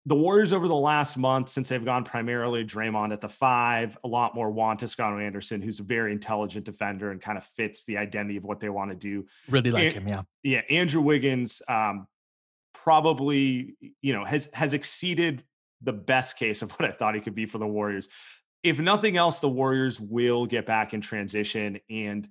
the 0.06 0.16
Warriors 0.16 0.52
over 0.52 0.66
the 0.66 0.74
last 0.74 1.16
month, 1.16 1.48
since 1.48 1.68
they've 1.68 1.84
gone 1.84 2.02
primarily 2.04 2.64
Draymond 2.64 3.12
at 3.12 3.20
the 3.20 3.28
five, 3.28 3.96
a 4.02 4.08
lot 4.08 4.34
more 4.34 4.50
Juan 4.50 4.76
Toscano 4.76 5.18
Anderson, 5.18 5.62
who's 5.62 5.78
a 5.78 5.84
very 5.84 6.10
intelligent 6.12 6.64
defender 6.64 7.12
and 7.12 7.20
kind 7.20 7.38
of 7.38 7.44
fits 7.44 7.84
the 7.84 7.96
identity 7.98 8.36
of 8.36 8.42
what 8.44 8.58
they 8.58 8.68
want 8.68 8.90
to 8.90 8.96
do 8.96 9.24
really 9.48 9.70
like 9.70 9.94
And- 9.96 10.08
him. 10.08 10.08
Yeah. 10.08 10.22
yeah, 10.42 10.76
Andrew 10.76 11.00
Wiggins 11.00 11.62
um, 11.68 12.08
probably 12.74 13.76
you 14.00 14.12
know 14.12 14.24
has 14.24 14.48
has 14.52 14.72
exceeded 14.74 15.44
the 15.82 15.92
best 15.92 16.36
case 16.36 16.62
of 16.62 16.70
what 16.78 16.88
I 16.88 16.92
thought 16.92 17.14
he 17.14 17.20
could 17.20 17.34
be 17.34 17.46
for 17.46 17.58
the 17.58 17.66
Warriors. 17.66 18.08
If 18.62 18.78
nothing 18.78 19.16
else, 19.16 19.40
the 19.40 19.48
Warriors 19.48 20.00
will 20.00 20.46
get 20.46 20.66
back 20.66 20.94
in 20.94 21.00
transition 21.00 21.80
and 21.90 22.28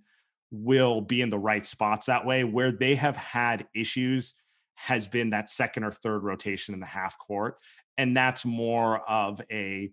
will 0.49 1.01
be 1.01 1.21
in 1.21 1.29
the 1.29 1.39
right 1.39 1.65
spots 1.65 2.05
that 2.07 2.25
way. 2.25 2.43
Where 2.43 2.71
they 2.71 2.95
have 2.95 3.15
had 3.17 3.67
issues 3.73 4.33
has 4.75 5.07
been 5.07 5.29
that 5.31 5.49
second 5.49 5.83
or 5.83 5.91
third 5.91 6.23
rotation 6.23 6.73
in 6.73 6.79
the 6.79 6.85
half 6.85 7.17
court, 7.17 7.57
and 7.97 8.15
that's 8.15 8.45
more 8.45 8.99
of 9.09 9.41
a 9.51 9.91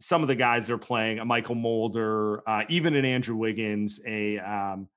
some 0.00 0.22
of 0.22 0.28
the 0.28 0.34
guys 0.36 0.68
they're 0.68 0.78
playing, 0.78 1.18
a 1.18 1.26
Mychal 1.26 1.56
Mulder, 1.60 2.48
uh, 2.48 2.62
even 2.68 2.94
an 2.94 3.04
Andrew 3.04 3.34
Wiggins, 3.34 4.00
a 4.06 4.38
um, 4.38 4.88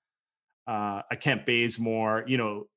uh, 0.68 1.02
a 1.10 1.16
Kent 1.16 1.46
Bazemore, 1.46 2.24
you 2.28 2.38
know, 2.38 2.68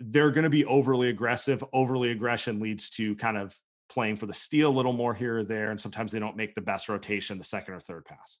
they're 0.00 0.30
going 0.30 0.44
to 0.44 0.50
be 0.50 0.64
overly 0.64 1.08
aggressive. 1.08 1.64
Overly 1.72 2.10
aggression 2.10 2.60
leads 2.60 2.90
to 2.90 3.16
kind 3.16 3.36
of 3.36 3.58
playing 3.88 4.16
for 4.16 4.26
the 4.26 4.34
steal 4.34 4.70
a 4.70 4.72
little 4.72 4.92
more 4.92 5.14
here 5.14 5.38
or 5.38 5.44
there. 5.44 5.70
And 5.70 5.80
sometimes 5.80 6.12
they 6.12 6.20
don't 6.20 6.36
make 6.36 6.54
the 6.54 6.60
best 6.60 6.88
rotation, 6.88 7.38
the 7.38 7.44
second 7.44 7.74
or 7.74 7.80
third 7.80 8.04
pass. 8.04 8.38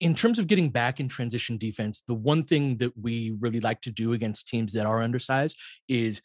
in 0.00 0.14
terms 0.14 0.38
of 0.38 0.46
getting 0.46 0.70
back 0.70 1.00
in 1.00 1.08
transition 1.08 1.56
defense, 1.56 2.02
the 2.06 2.14
one 2.14 2.42
thing 2.44 2.76
that 2.78 2.92
we 3.00 3.34
really 3.40 3.60
like 3.60 3.80
to 3.82 3.90
do 3.90 4.12
against 4.12 4.48
teams 4.48 4.72
that 4.72 4.86
are 4.86 5.00
undersized 5.00 5.58
is 5.88 6.20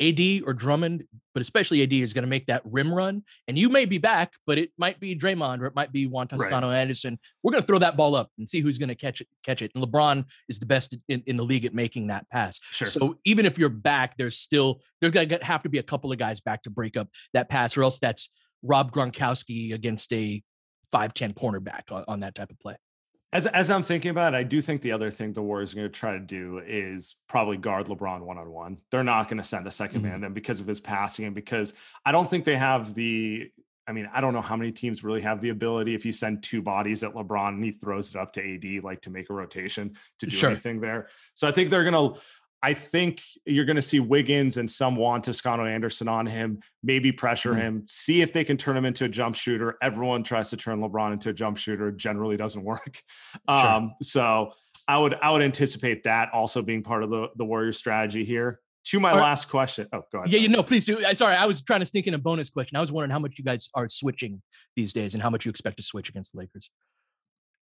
AD 0.00 0.42
or 0.46 0.54
Drummond, 0.54 1.04
but 1.34 1.40
especially 1.40 1.82
AD 1.82 1.92
is 1.92 2.12
going 2.12 2.24
to 2.24 2.28
make 2.28 2.46
that 2.46 2.62
rim 2.64 2.92
run. 2.92 3.22
And 3.46 3.58
you 3.58 3.68
may 3.68 3.84
be 3.84 3.98
back, 3.98 4.32
but 4.46 4.58
it 4.58 4.70
might 4.78 4.98
be 4.98 5.14
Draymond 5.14 5.60
or 5.60 5.66
it 5.66 5.74
might 5.74 5.92
be 5.92 6.06
Juan 6.06 6.26
Toscano 6.26 6.70
Anderson. 6.70 7.18
We're 7.42 7.52
going 7.52 7.62
to 7.62 7.66
throw 7.66 7.78
that 7.78 7.96
ball 7.96 8.14
up 8.14 8.30
and 8.38 8.48
see 8.48 8.60
who's 8.60 8.78
going 8.78 8.88
to 8.88 8.94
catch 8.94 9.20
it. 9.20 9.28
Catch 9.44 9.62
it. 9.62 9.70
And 9.74 9.84
LeBron 9.84 10.24
is 10.48 10.58
the 10.58 10.66
best 10.66 10.96
in, 11.08 11.22
in 11.26 11.36
the 11.36 11.44
league 11.44 11.64
at 11.64 11.74
making 11.74 12.06
that 12.08 12.28
pass. 12.30 12.58
Sure. 12.70 12.88
So 12.88 13.18
even 13.24 13.46
if 13.46 13.58
you're 13.58 13.68
back, 13.68 14.16
there's 14.16 14.38
still 14.38 14.80
there's 15.00 15.12
going 15.12 15.28
to 15.28 15.44
have 15.44 15.62
to 15.64 15.68
be 15.68 15.78
a 15.78 15.82
couple 15.82 16.10
of 16.10 16.18
guys 16.18 16.40
back 16.40 16.62
to 16.62 16.70
break 16.70 16.96
up 16.96 17.08
that 17.34 17.48
pass, 17.48 17.76
or 17.76 17.82
else 17.82 17.98
that's 17.98 18.30
Rob 18.62 18.92
Gronkowski 18.92 19.74
against 19.74 20.12
a 20.12 20.42
five 20.90 21.14
ten 21.14 21.32
cornerback 21.32 21.92
on, 21.92 22.04
on 22.08 22.20
that 22.20 22.34
type 22.34 22.50
of 22.50 22.58
play. 22.58 22.76
As, 23.32 23.46
as 23.46 23.70
I'm 23.70 23.82
thinking 23.82 24.10
about 24.10 24.34
it, 24.34 24.36
I 24.36 24.42
do 24.42 24.60
think 24.60 24.82
the 24.82 24.90
other 24.92 25.10
thing 25.10 25.32
the 25.32 25.42
Warriors 25.42 25.72
are 25.72 25.76
going 25.76 25.88
to 25.88 25.98
try 25.98 26.12
to 26.14 26.18
do 26.20 26.60
is 26.66 27.14
probably 27.28 27.56
guard 27.58 27.86
LeBron 27.86 28.22
one 28.22 28.38
on 28.38 28.50
one. 28.50 28.78
They're 28.90 29.04
not 29.04 29.28
going 29.28 29.38
to 29.38 29.44
send 29.44 29.66
a 29.66 29.70
2nd 29.70 30.00
Mhm. 30.00 30.02
man, 30.02 30.24
and 30.24 30.34
because 30.34 30.58
of 30.58 30.66
his 30.66 30.80
passing, 30.80 31.26
and 31.26 31.34
because 31.34 31.72
I 32.04 32.10
don't 32.12 32.28
think 32.28 32.44
they 32.44 32.56
have 32.56 32.94
the. 32.94 33.50
I 33.86 33.92
mean, 33.92 34.08
I 34.12 34.20
don't 34.20 34.34
know 34.34 34.40
how 34.40 34.54
many 34.56 34.70
teams 34.70 35.02
really 35.02 35.22
have 35.22 35.40
the 35.40 35.48
ability 35.48 35.94
if 35.94 36.04
you 36.06 36.12
send 36.12 36.44
two 36.44 36.62
bodies 36.62 37.02
at 37.02 37.12
LeBron 37.14 37.48
and 37.48 37.64
he 37.64 37.72
throws 37.72 38.14
it 38.14 38.20
up 38.20 38.32
to 38.34 38.40
AD, 38.54 38.84
like 38.84 39.00
to 39.00 39.10
make 39.10 39.30
a 39.30 39.32
rotation 39.34 39.96
to 40.20 40.26
do 40.26 40.36
Sure. 40.36 40.50
anything 40.50 40.80
there. 40.80 41.08
So 41.34 41.48
I 41.48 41.50
think 41.50 41.70
they're 41.70 41.82
going 41.90 42.14
to, 42.14 42.20
I 42.62 42.74
think 42.74 43.22
you're 43.46 43.64
going 43.64 43.76
to 43.76 43.82
see 43.82 44.00
Wiggins 44.00 44.58
and 44.58 44.70
some 44.70 44.96
Juan 44.96 45.22
Toscano 45.22 45.64
Anderson 45.64 46.08
on 46.08 46.26
him, 46.26 46.60
maybe 46.82 47.10
pressure 47.10 47.54
Mhm. 47.54 47.60
him, 47.60 47.84
see 47.88 48.20
if 48.20 48.32
they 48.32 48.44
can 48.44 48.56
turn 48.56 48.76
him 48.76 48.84
into 48.84 49.04
a 49.04 49.08
jump 49.08 49.34
shooter. 49.34 49.78
Everyone 49.80 50.22
tries 50.22 50.50
to 50.50 50.56
turn 50.56 50.80
LeBron 50.80 51.12
into 51.14 51.30
a 51.30 51.32
jump 51.32 51.56
shooter, 51.56 51.90
generally 51.90 52.36
doesn't 52.36 52.62
work. 52.64 53.00
Um, 53.48 53.94
so 54.02 54.52
I 54.86 54.98
would, 54.98 55.14
I 55.14 55.30
would 55.30 55.42
anticipate 55.42 56.02
that 56.04 56.30
also 56.34 56.60
being 56.62 56.82
part 56.82 57.02
of 57.02 57.10
the, 57.10 57.28
the 57.36 57.44
Warriors 57.44 57.78
strategy 57.78 58.24
here. 58.24 58.60
To 58.86 58.98
my 58.98 59.12
right. 59.12 59.20
last 59.20 59.50
question. 59.50 59.86
Oh, 59.92 60.02
go 60.10 60.18
ahead. 60.20 60.32
Yeah, 60.32 60.40
you 60.40 60.48
know, 60.48 60.62
please 60.62 60.86
do. 60.86 61.02
Sorry, 61.12 61.36
I 61.36 61.44
was 61.44 61.60
trying 61.60 61.80
to 61.80 61.86
sneak 61.86 62.06
in 62.06 62.14
a 62.14 62.18
bonus 62.18 62.48
question. 62.48 62.76
I 62.78 62.80
was 62.80 62.90
wondering 62.90 63.10
how 63.10 63.18
much 63.18 63.38
you 63.38 63.44
guys 63.44 63.68
are 63.74 63.90
switching 63.90 64.40
these 64.74 64.94
days 64.94 65.12
and 65.12 65.22
how 65.22 65.28
much 65.28 65.44
you 65.44 65.50
expect 65.50 65.76
to 65.76 65.82
switch 65.82 66.08
against 66.08 66.32
the 66.32 66.38
Lakers. 66.38 66.70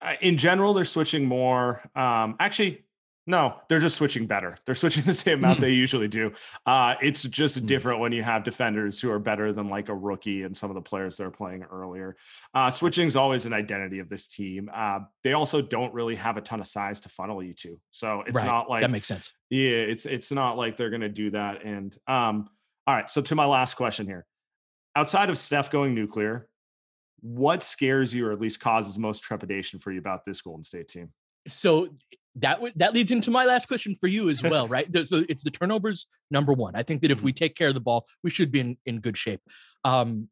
Uh, 0.01 0.15
in 0.21 0.39
general, 0.39 0.75
they're 0.75 0.85
switching 0.85 1.25
more. 1.25 1.83
Um, 1.97 2.37
actually, 2.39 2.85
no, 3.29 3.61
they're 3.69 3.79
just 3.79 3.97
switching 3.97 4.27
better. 4.27 4.57
They're 4.64 4.75
switching 4.75 5.03
the 5.07 5.12
same 5.12 5.38
amount 5.38 5.61
they 5.61 5.73
usually 5.73 6.09
do. 6.09 6.33
Uh, 6.64 6.95
it's 7.03 7.23
just 7.23 7.62
Mm. 7.62 7.67
different 7.67 8.01
when 8.01 8.11
you 8.12 8.23
have 8.23 8.43
defenders 8.43 8.99
who 9.01 9.11
are 9.11 9.19
better 9.19 9.53
than 9.53 9.69
like 9.69 9.91
a 9.91 9.95
rookie 9.95 10.43
and 10.45 10.57
some 10.57 10.71
of 10.71 10.75
the 10.75 10.81
players 10.83 11.19
they're 11.19 11.31
playing 11.31 11.62
earlier. 11.64 12.17
Uh, 12.55 12.71
switching 12.71 13.07
is 13.07 13.17
always 13.17 13.45
an 13.45 13.53
identity 13.53 13.99
of 13.99 14.09
this 14.09 14.29
team. 14.29 14.71
Uh, 14.75 15.01
they 15.23 15.35
also 15.35 15.61
don't 15.61 15.93
really 15.93 16.14
have 16.17 16.38
a 16.38 16.41
ton 16.41 16.59
of 16.61 16.67
size 16.67 17.01
to 17.03 17.09
funnel 17.11 17.43
you 17.43 17.53
to, 17.55 17.79
so 17.91 18.23
it's 18.27 18.35
right. 18.37 18.47
not 18.47 18.71
like 18.71 18.81
that 18.81 18.91
makes 18.91 19.07
sense. 19.07 19.33
yeah, 19.51 19.71
it's 19.93 20.07
it's 20.07 20.33
not 20.33 20.57
like 20.57 20.77
they're 20.79 20.91
going 20.91 21.03
to 21.03 21.09
do 21.11 21.31
that. 21.31 21.62
And 21.64 21.97
um, 22.07 22.49
all 22.87 22.95
right, 22.95 23.11
so 23.11 23.21
to 23.21 23.35
my 23.35 23.45
last 23.45 23.75
question 23.75 24.07
here, 24.07 24.25
outside 24.97 25.29
of 25.29 25.37
Steph 25.37 25.71
going 25.71 25.95
nuclear, 25.95 26.49
what 27.21 27.62
scares 27.62 28.14
you 28.14 28.27
or 28.27 28.33
at 28.33 28.41
least 28.41 28.61
causes 28.61 28.99
most 28.99 29.23
trepidation 29.23 29.81
for 29.81 29.93
you 29.93 29.99
about 29.99 30.25
this 30.25 30.41
Golden 30.41 30.64
State 30.64 30.88
team? 30.88 31.11
So 31.47 31.88
that 32.37 32.55
w- 32.55 32.73
that 32.77 32.95
leads 32.95 33.11
into 33.11 33.31
my 33.31 33.45
last 33.45 33.69
question 33.69 33.95
for 33.95 34.07
you 34.07 34.29
as 34.29 34.43
well, 34.43 34.69
right? 34.69 34.87
There's 34.93 35.09
the, 35.11 35.27
it's 35.29 35.43
the 35.43 35.51
turnovers 35.51 36.07
number 36.31 36.53
one. 36.53 36.75
I 36.77 36.83
think 36.83 37.03
that 37.03 37.11
if 37.11 37.23
we 37.23 37.33
take 37.33 37.57
care 37.57 37.69
of 37.69 37.75
the 37.75 37.81
ball, 37.81 38.07
we 38.23 38.31
should 38.31 38.51
be 38.51 38.61
in, 38.61 38.77
in 38.87 39.01
good 39.01 39.17
shape. 39.17 39.41
Um, 39.85 40.29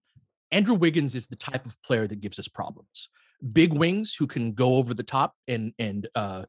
Andrew 0.52 0.74
Wiggins 0.74 1.14
is 1.14 1.26
the 1.26 1.36
type 1.36 1.66
of 1.66 1.80
player 1.82 2.06
that 2.06 2.20
gives 2.20 2.38
us 2.38 2.48
problems. 2.48 3.08
Big 3.52 3.72
wings 3.72 4.14
who 4.18 4.26
can 4.26 4.52
go 4.52 4.76
over 4.76 4.94
the 4.94 5.02
top 5.02 5.34
and 5.48 5.72
and 5.78 6.08
uh, 6.14 6.44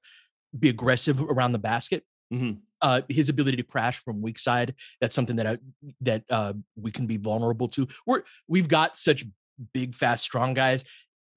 be 0.57 0.69
aggressive 0.69 1.21
around 1.21 1.51
the 1.51 1.59
basket. 1.59 2.03
Mhm. 2.31 2.59
Uh, 2.81 3.01
his 3.07 3.29
ability 3.29 3.57
to 3.57 3.63
crash 3.63 4.03
from 4.03 4.21
weak 4.21 4.37
side 4.37 4.75
that's 4.99 5.15
something 5.15 5.37
that 5.37 5.47
I, 5.47 5.57
that 6.01 6.23
uh, 6.29 6.53
we 6.75 6.91
can 6.91 7.07
be 7.07 7.17
vulnerable 7.17 7.69
to. 7.69 7.87
We're 8.05 8.23
we've 8.47 8.67
got 8.67 8.97
such 8.97 9.25
big, 9.73 9.95
fast, 9.95 10.23
strong 10.23 10.53
guys. 10.53 10.83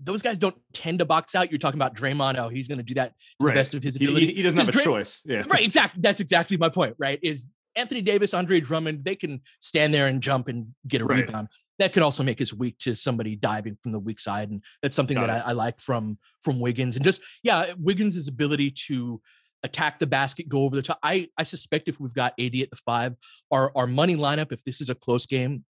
Those 0.02 0.22
guys 0.22 0.38
don't 0.38 0.56
tend 0.72 0.98
to 1.00 1.04
box 1.04 1.34
out. 1.34 1.50
You're 1.50 1.58
talking 1.58 1.78
about 1.78 1.94
Draymond. 1.94 2.38
Oh, 2.38 2.48
he's 2.48 2.68
going 2.68 2.78
to 2.78 2.84
do 2.84 2.94
that 2.94 3.12
the 3.38 3.52
best 3.52 3.74
of 3.74 3.82
his 3.82 3.96
ability. 3.96 4.26
he- 4.26 4.34
he 4.34 4.42
doesn't 4.42 4.58
have 4.58 4.68
a 4.68 4.72
Dray- 4.72 4.84
choice. 4.84 5.20
Yeah. 5.24 5.42
right 5.48 5.62
exactly 5.62 6.00
that's 6.02 6.20
exactly 6.20 6.56
my 6.56 6.68
point 6.68 6.94
right 6.98 7.18
is 7.22 7.46
anthony 7.76 8.02
davis 8.02 8.34
andre 8.34 8.58
drummond 8.60 9.04
they 9.04 9.14
can 9.14 9.40
stand 9.60 9.94
there 9.94 10.06
and 10.08 10.20
jump 10.20 10.48
and 10.48 10.68
get 10.88 11.00
a 11.00 11.04
Right. 11.04 11.24
rebound 11.26 11.48
that 11.78 11.92
could 11.92 12.02
also 12.02 12.22
make 12.24 12.40
us 12.40 12.52
weak 12.52 12.76
to 12.78 12.94
somebody 12.96 13.36
diving 13.36 13.76
from 13.82 13.92
the 13.92 13.98
weak 14.00 14.18
side 14.20 14.50
and 14.50 14.62
that's 14.82 14.96
something 14.96 15.14
Got 15.16 15.28
that 15.28 15.46
I, 15.46 15.50
I 15.50 15.52
like 15.52 15.80
from 15.80 16.18
from 16.42 16.58
wiggins 16.60 16.96
and 16.96 17.04
just 17.04 17.20
yeah 17.44 17.72
wiggins' 17.78 18.26
ability 18.26 18.72
to 18.88 19.20
attack 19.62 19.98
the 20.00 20.06
basket 20.06 20.48
go 20.48 20.62
over 20.64 20.74
the 20.74 20.82
top 20.82 20.98
i 21.02 21.28
i 21.38 21.42
suspect 21.44 21.86
if 21.88 22.00
we've 22.00 22.14
got 22.14 22.32
AD 22.40 22.56
at 22.56 22.70
the 22.70 22.76
five 22.84 23.14
our 23.52 23.70
our 23.76 23.86
money 23.86 24.16
lineup 24.16 24.50
if 24.52 24.64
this 24.64 24.80
is 24.80 24.88
a 24.88 24.94
close 24.94 25.26
game 25.26 25.64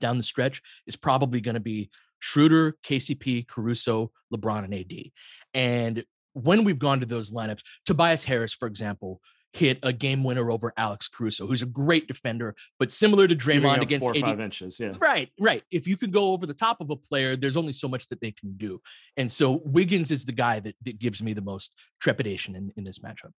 down 0.00 0.16
the 0.16 0.22
stretch 0.24 0.62
is 0.86 0.96
probably 0.96 1.40
going 1.40 1.54
to 1.54 1.60
be 1.60 1.90
Schroeder, 2.20 2.76
KCP, 2.84 3.46
Caruso, 3.46 4.10
LeBron, 4.34 4.64
and 4.64 4.74
AD. 4.74 5.10
And 5.52 6.04
when 6.32 6.64
we've 6.64 6.78
gone 6.78 7.00
to 7.00 7.06
those 7.06 7.32
lineups, 7.32 7.62
Tobias 7.86 8.24
Harris, 8.24 8.52
for 8.52 8.66
example, 8.66 9.20
hit 9.54 9.78
a 9.84 9.92
game 9.92 10.24
winner 10.24 10.50
over 10.50 10.72
Alex 10.76 11.08
Caruso, 11.08 11.46
who's 11.46 11.62
a 11.62 11.66
great 11.66 12.08
defender, 12.08 12.56
but 12.78 12.90
similar 12.90 13.28
to 13.28 13.36
Draymond 13.36 13.82
against 13.82 14.02
four 14.02 14.12
or 14.12 14.16
AD. 14.16 14.22
five 14.22 14.40
inches. 14.40 14.80
Yeah. 14.80 14.94
Right, 14.98 15.30
right. 15.38 15.62
If 15.70 15.86
you 15.86 15.96
can 15.96 16.10
go 16.10 16.32
over 16.32 16.44
the 16.44 16.54
top 16.54 16.80
of 16.80 16.90
a 16.90 16.96
player, 16.96 17.36
there's 17.36 17.56
only 17.56 17.72
so 17.72 17.86
much 17.86 18.08
that 18.08 18.20
they 18.20 18.32
can 18.32 18.56
do. 18.56 18.80
And 19.16 19.30
so 19.30 19.62
Wiggins 19.64 20.10
is 20.10 20.24
the 20.24 20.32
guy 20.32 20.58
that, 20.58 20.74
that 20.82 20.98
gives 20.98 21.22
me 21.22 21.32
the 21.32 21.42
most 21.42 21.72
trepidation 22.00 22.56
in, 22.56 22.72
in 22.76 22.82
this 22.82 22.98
matchup. 22.98 23.30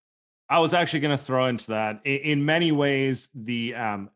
I 0.47 0.59
was 0.59 0.73
actually 0.73 1.01
going 1.01 1.17
to 1.17 1.23
throw 1.23 1.47
into 1.47 1.67
that. 1.67 2.01
In, 2.05 2.17
in 2.17 2.45
many 2.45 2.71
ways, 2.71 3.27
the 3.35 3.75
um, 3.75 4.09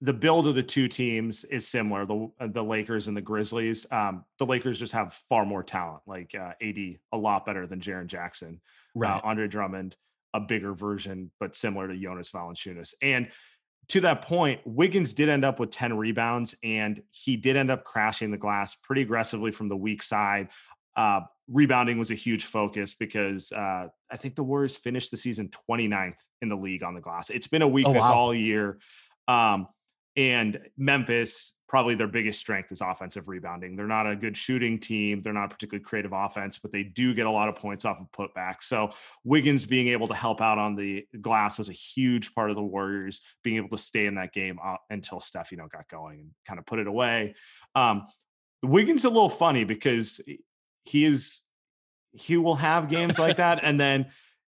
the 0.00 0.12
build 0.12 0.46
of 0.46 0.54
the 0.54 0.62
two 0.62 0.88
teams 0.88 1.44
is 1.44 1.66
similar. 1.66 2.04
The 2.04 2.30
uh, 2.40 2.46
the 2.48 2.62
Lakers 2.62 3.08
and 3.08 3.16
the 3.16 3.22
Grizzlies. 3.22 3.86
Um, 3.90 4.24
the 4.38 4.46
Lakers 4.46 4.78
just 4.78 4.92
have 4.92 5.14
far 5.28 5.46
more 5.46 5.62
talent. 5.62 6.02
Like 6.06 6.34
uh, 6.34 6.52
AD, 6.62 6.98
a 7.12 7.16
lot 7.16 7.46
better 7.46 7.66
than 7.66 7.80
Jaren 7.80 8.06
Jackson. 8.06 8.60
Uh, 9.00 9.20
Andre 9.24 9.48
Drummond, 9.48 9.96
a 10.34 10.40
bigger 10.40 10.74
version, 10.74 11.30
but 11.40 11.56
similar 11.56 11.88
to 11.88 11.96
Jonas 11.96 12.30
Valanciunas. 12.30 12.94
And 13.02 13.28
to 13.88 14.00
that 14.00 14.22
point, 14.22 14.60
Wiggins 14.64 15.14
did 15.14 15.28
end 15.28 15.44
up 15.44 15.60
with 15.60 15.70
10 15.70 15.96
rebounds 15.96 16.56
and 16.62 17.02
he 17.10 17.36
did 17.36 17.56
end 17.56 17.70
up 17.70 17.84
crashing 17.84 18.30
the 18.30 18.36
glass 18.36 18.74
pretty 18.74 19.02
aggressively 19.02 19.52
from 19.52 19.68
the 19.68 19.76
weak 19.76 20.02
side. 20.02 20.48
Uh, 20.96 21.20
rebounding 21.48 21.98
was 21.98 22.10
a 22.10 22.14
huge 22.14 22.46
focus 22.46 22.94
because 22.94 23.52
uh, 23.52 23.86
I 24.10 24.16
think 24.16 24.34
the 24.34 24.42
Warriors 24.42 24.76
finished 24.76 25.10
the 25.10 25.16
season 25.16 25.50
29th 25.70 26.18
in 26.42 26.48
the 26.48 26.56
league 26.56 26.82
on 26.82 26.94
the 26.94 27.00
glass. 27.00 27.30
It's 27.30 27.46
been 27.46 27.62
a 27.62 27.68
weakness 27.68 28.02
wow. 28.02 28.14
all 28.14 28.34
year. 28.34 28.78
Um, 29.28 29.68
and 30.16 30.60
Memphis, 30.78 31.52
probably 31.68 31.94
their 31.94 32.06
biggest 32.06 32.38
strength 32.38 32.70
is 32.70 32.80
offensive 32.80 33.28
rebounding. 33.28 33.76
They're 33.76 33.86
not 33.86 34.08
a 34.08 34.16
good 34.16 34.36
shooting 34.36 34.78
team. 34.78 35.20
They're 35.20 35.32
not 35.32 35.50
particularly 35.50 35.84
creative 35.84 36.12
offense, 36.14 36.58
but 36.58 36.70
they 36.70 36.84
do 36.84 37.12
get 37.12 37.26
a 37.26 37.30
lot 37.30 37.48
of 37.48 37.56
points 37.56 37.84
off 37.84 38.00
of 38.00 38.06
putbacks. 38.12 38.62
So 38.62 38.90
Wiggins 39.24 39.66
being 39.66 39.88
able 39.88 40.06
to 40.06 40.14
help 40.14 40.40
out 40.40 40.58
on 40.58 40.76
the 40.76 41.04
glass 41.20 41.58
was 41.58 41.68
a 41.68 41.72
huge 41.72 42.34
part 42.34 42.50
of 42.50 42.56
the 42.56 42.62
Warriors 42.62 43.20
being 43.42 43.56
able 43.56 43.70
to 43.70 43.78
stay 43.78 44.06
in 44.06 44.14
that 44.14 44.32
game 44.32 44.58
uh, 44.64 44.76
until 44.90 45.20
Steph, 45.20 45.50
you 45.50 45.58
know, 45.58 45.66
got 45.66 45.88
going 45.88 46.20
and 46.20 46.30
kind 46.46 46.58
of 46.58 46.66
put 46.66 46.78
it 46.78 46.86
away. 46.86 47.34
Um, 47.74 48.06
Wiggins 48.62 49.04
a 49.04 49.10
little 49.10 49.28
funny 49.28 49.64
because 49.64 50.20
he 50.84 51.04
is 51.04 51.42
he 52.12 52.36
will 52.38 52.54
have 52.54 52.88
games 52.88 53.18
like 53.18 53.36
that, 53.36 53.60
and 53.62 53.78
then 53.78 54.06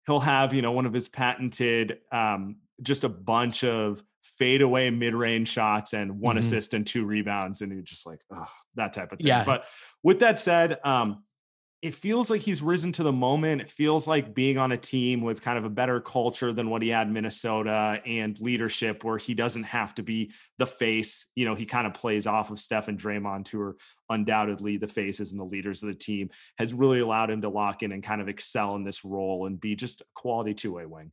he'll 0.07 0.21
have 0.21 0.53
you 0.53 0.63
know 0.63 0.73
one 0.73 0.87
of 0.87 0.93
his 0.93 1.09
patented 1.09 1.99
um, 2.11 2.57
just 2.83 3.05
a 3.05 3.09
bunch 3.09 3.65
of 3.65 4.03
fadeaway 4.39 4.91
mid-range 4.91 5.49
shots 5.49 5.95
and 5.95 6.21
one 6.21 6.37
Mhm. 6.37 6.41
assist 6.41 6.75
and 6.75 6.87
two 6.87 7.05
rebounds, 7.05 7.63
and 7.63 7.73
you're 7.73 7.83
just 7.83 8.07
like, 8.07 8.21
oh, 8.33 8.47
that 8.75 8.93
type 8.93 9.13
of 9.13 9.19
thing. 9.19 9.27
Yeah. 9.27 9.45
But 9.45 9.67
with 10.03 10.21
that 10.21 10.39
said, 10.39 10.79
um, 10.85 11.25
it 11.83 11.97
feels 11.97 12.31
like 12.31 12.41
he's 12.41 12.63
risen 12.63 12.93
to 12.93 13.03
the 13.03 13.13
moment. 13.13 13.61
It 13.61 13.69
feels 13.69 14.07
like 14.07 14.33
being 14.33 14.57
on 14.57 14.71
a 14.71 14.77
team 14.77 15.21
with 15.21 15.43
kind 15.43 15.59
of 15.59 15.65
a 15.65 15.69
better 15.69 16.01
culture 16.01 16.53
than 16.53 16.71
what 16.71 16.81
he 16.81 16.89
had 16.89 17.09
in 17.09 17.13
Minnesota 17.13 18.01
and 18.07 18.41
leadership, 18.41 19.03
where 19.03 19.19
he 19.19 19.35
doesn't 19.35 19.65
have 19.65 19.93
to 19.97 20.05
be 20.05 20.31
the 20.59 20.67
face. 20.67 21.27
You 21.35 21.45
know, 21.45 21.57
he 21.57 21.67
kind 21.67 21.89
of 21.89 21.93
plays 21.95 22.29
off 22.29 22.53
of 22.53 22.61
Steph 22.61 22.87
and 22.87 22.97
Draymond, 22.97 23.49
who 23.49 23.61
are 23.61 23.77
undoubtedly 24.09 24.77
the 24.77 24.87
faces 24.87 25.33
and 25.33 25.41
the 25.41 25.45
leaders 25.45 25.83
of 25.83 25.89
the 25.89 25.97
team, 25.97 26.31
has 26.57 26.73
really 26.73 27.01
allowed 27.01 27.31
him 27.31 27.43
to 27.43 27.49
lock 27.49 27.83
in 27.83 27.91
and 27.91 28.01
kind 28.03 28.21
of 28.21 28.29
excel 28.29 28.77
in 28.77 28.85
this 28.85 29.05
role 29.05 29.47
and 29.47 29.61
be 29.61 29.75
just 29.75 30.03
a 30.03 30.05
quality 30.15 30.55
two-way 30.55 30.87
wing. 30.87 31.11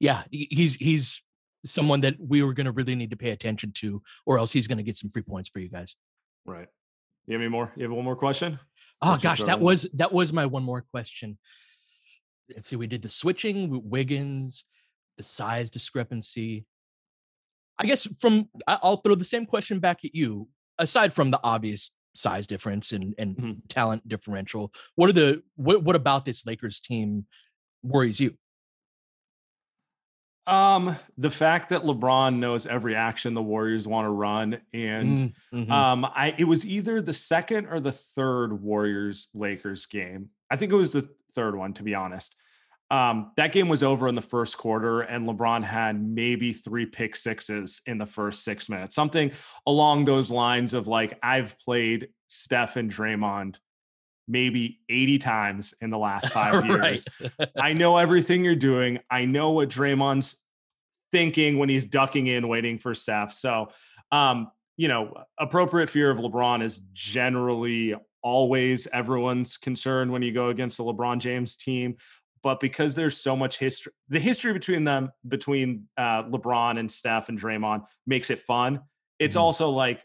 Yeah, 0.00 0.22
he's 0.30 0.74
he's 0.76 1.22
someone 1.64 2.00
that 2.02 2.16
we 2.18 2.42
were 2.42 2.52
going 2.52 2.66
to 2.66 2.72
really 2.72 2.94
need 2.94 3.10
to 3.10 3.16
pay 3.16 3.30
attention 3.30 3.72
to, 3.72 4.02
or 4.26 4.38
else 4.38 4.52
he's 4.52 4.66
going 4.66 4.78
to 4.78 4.84
get 4.84 4.96
some 4.96 5.10
free 5.10 5.22
points 5.22 5.48
for 5.48 5.60
you 5.60 5.68
guys. 5.68 5.94
Right. 6.44 6.68
You 7.26 7.32
have 7.34 7.40
any 7.40 7.48
more? 7.48 7.72
You 7.76 7.84
have 7.84 7.92
one 7.92 8.04
more 8.04 8.16
question? 8.16 8.58
Oh 9.00 9.18
gosh, 9.20 9.42
that 9.44 9.58
in? 9.58 9.64
was 9.64 9.82
that 9.94 10.12
was 10.12 10.32
my 10.32 10.46
one 10.46 10.62
more 10.62 10.82
question. 10.82 11.38
Let's 12.50 12.68
see, 12.68 12.76
we 12.76 12.86
did 12.86 13.02
the 13.02 13.08
switching, 13.08 13.88
Wiggins, 13.88 14.64
the 15.16 15.22
size 15.22 15.70
discrepancy. 15.70 16.66
I 17.78 17.86
guess 17.86 18.06
from 18.20 18.48
I'll 18.66 18.98
throw 18.98 19.14
the 19.14 19.24
same 19.24 19.46
question 19.46 19.78
back 19.78 20.04
at 20.04 20.14
you. 20.14 20.48
Aside 20.78 21.12
from 21.14 21.30
the 21.30 21.40
obvious 21.42 21.90
size 22.14 22.46
difference 22.46 22.92
and 22.92 23.14
and 23.18 23.36
Mhm. 23.36 23.56
talent 23.68 24.06
differential, 24.08 24.72
what 24.96 25.08
are 25.08 25.12
the 25.14 25.42
what 25.56 25.82
what 25.82 25.96
about 25.96 26.24
this 26.24 26.44
Lakers 26.44 26.80
team 26.80 27.26
worries 27.82 28.20
you? 28.20 28.36
Um, 30.46 30.96
the 31.16 31.30
fact 31.30 31.70
that 31.70 31.84
LeBron 31.84 32.36
knows 32.36 32.66
every 32.66 32.94
action 32.94 33.32
the 33.32 33.42
Warriors 33.42 33.88
want 33.88 34.04
to 34.04 34.10
run 34.10 34.60
and 34.72 35.18
Mm, 35.54 35.66
mhm. 35.66 35.70
Um, 35.70 36.04
I 36.04 36.34
it 36.36 36.44
was 36.44 36.66
either 36.66 37.00
the 37.00 37.14
second 37.14 37.66
or 37.66 37.80
the 37.80 37.92
third 37.92 38.60
Warriors 38.60 39.28
Lakers 39.34 39.86
game. 39.86 40.28
I 40.50 40.56
think 40.56 40.72
it 40.72 40.76
was 40.76 40.92
the 40.92 41.08
third 41.34 41.56
one, 41.56 41.72
to 41.74 41.82
be 41.82 41.94
honest. 41.94 42.36
Um, 42.90 43.32
that 43.36 43.52
game 43.52 43.68
was 43.68 43.82
over 43.82 44.08
in 44.08 44.14
the 44.14 44.22
first 44.22 44.58
quarter, 44.58 45.00
and 45.00 45.26
LeBron 45.26 45.64
had 45.64 46.00
maybe 46.00 46.52
three 46.52 46.84
pick 46.84 47.16
sixes 47.16 47.80
in 47.86 47.96
the 47.98 48.06
first 48.06 48.44
six 48.44 48.68
minutes, 48.68 48.94
something 48.94 49.32
along 49.66 50.04
those 50.04 50.30
lines 50.30 50.74
of 50.74 50.86
like 50.86 51.18
I've 51.22 51.58
played 51.58 52.08
Steph 52.28 52.76
and 52.76 52.90
Draymond 52.90 53.58
maybe 54.26 54.80
80 54.88 55.18
times 55.18 55.74
in 55.80 55.90
the 55.90 55.98
last 55.98 56.28
five 56.32 56.64
years. 56.66 57.06
I 57.56 57.72
know 57.72 57.96
everything 57.96 58.44
you're 58.44 58.54
doing. 58.56 59.00
I 59.10 59.24
know 59.24 59.50
what 59.50 59.68
Draymond's 59.68 60.36
thinking 61.12 61.58
when 61.58 61.68
he's 61.68 61.86
ducking 61.86 62.26
in, 62.26 62.48
waiting 62.48 62.78
for 62.78 62.94
Steph. 62.94 63.32
So 63.32 63.68
um, 64.12 64.50
you 64.76 64.88
know, 64.88 65.14
appropriate 65.38 65.88
fear 65.88 66.10
of 66.10 66.18
LeBron 66.18 66.62
is 66.62 66.78
generally 66.92 67.94
always 68.22 68.86
everyone's 68.88 69.56
concern 69.56 70.10
when 70.10 70.22
you 70.22 70.32
go 70.32 70.48
against 70.48 70.80
a 70.80 70.82
LeBron 70.82 71.18
James 71.18 71.54
team. 71.56 71.96
But 72.42 72.60
because 72.60 72.94
there's 72.94 73.16
so 73.16 73.36
much 73.36 73.58
history, 73.58 73.92
the 74.08 74.18
history 74.20 74.52
between 74.52 74.84
them, 74.84 75.10
between 75.26 75.88
uh, 75.96 76.24
LeBron 76.24 76.78
and 76.78 76.90
Steph 76.90 77.28
and 77.28 77.38
Draymond, 77.40 77.84
makes 78.06 78.30
it 78.30 78.38
fun. 78.38 78.80
It's 79.18 79.36
Mhm. 79.36 79.40
also 79.40 79.70
like, 79.70 80.02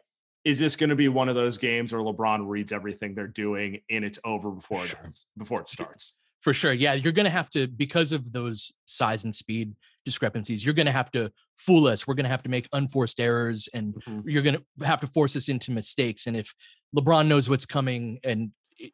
is 0.49 0.59
this 0.59 0.75
going 0.75 0.89
to 0.89 0.95
be 0.95 1.07
one 1.09 1.29
of 1.29 1.35
those 1.35 1.57
games 1.57 1.93
where 1.93 2.01
LeBron 2.01 2.47
reads 2.47 2.71
everything 2.71 3.13
they're 3.15 3.27
doing 3.27 3.79
and 3.89 4.03
it's 4.03 4.19
over 4.25 4.49
before 4.51 4.83
it 4.83 4.89
Sure. 4.89 4.99
ends, 5.03 5.27
before 5.37 5.61
it 5.61 5.67
starts? 5.67 6.15
for 6.41 6.53
sure. 6.53 6.71
Yeah, 6.71 6.93
you're 6.93 7.11
going 7.11 7.25
to 7.25 7.29
have 7.29 7.49
to 7.49 7.67
because 7.67 8.13
of 8.13 8.31
those 8.31 8.71
size 8.85 9.25
and 9.25 9.35
speed 9.35 9.73
discrepancies. 10.05 10.63
You're 10.63 10.73
going 10.73 10.85
to 10.85 10.91
have 10.93 11.11
to 11.11 11.31
fool 11.57 11.85
us. 11.87 12.07
We're 12.07 12.13
going 12.13 12.23
to 12.23 12.29
have 12.29 12.43
to 12.43 12.49
make 12.49 12.65
unforced 12.71 13.19
errors, 13.19 13.67
and 13.73 13.93
Mhm. 14.07 14.23
you're 14.25 14.41
going 14.41 14.55
to 14.55 14.85
have 14.85 15.01
to 15.01 15.07
force 15.07 15.35
us 15.35 15.49
into 15.49 15.71
mistakes. 15.71 16.27
And 16.27 16.37
if 16.37 16.53
LeBron 16.95 17.27
knows 17.27 17.49
what's 17.49 17.65
coming, 17.65 18.19
and 18.23 18.51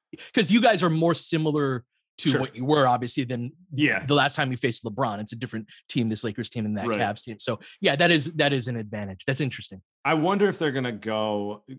because 0.10 0.52
you 0.52 0.60
guys 0.60 0.82
are 0.82 0.90
more 0.90 1.14
similar 1.14 1.86
to 2.18 2.30
Sure. 2.30 2.40
what 2.42 2.56
you 2.56 2.64
were, 2.66 2.88
obviously, 2.88 3.24
than 3.26 3.52
Yeah. 3.74 4.06
the 4.06 4.14
last 4.16 4.36
time 4.36 4.52
you 4.52 4.58
faced 4.58 4.84
LeBron. 4.86 5.20
It's 5.20 5.34
a 5.34 5.36
different 5.36 5.68
team, 5.90 6.10
this 6.10 6.24
Lakers 6.24 6.50
team, 6.50 6.66
and 6.66 6.78
that 6.78 6.88
Right. 6.88 7.00
Cavs 7.00 7.24
team. 7.24 7.38
So 7.40 7.60
yeah, 7.82 7.96
that 7.96 8.12
is 8.12 8.34
that 8.34 8.54
is 8.54 8.68
an 8.68 8.76
advantage. 8.78 9.26
That's 9.26 9.42
interesting. 9.42 9.82
I 10.04 10.14
wonder 10.14 10.48
if 10.48 10.58
they're 10.58 10.72
going 10.72 10.86
to 10.86 10.92
go. 10.92 11.64
Uh, 11.70 11.76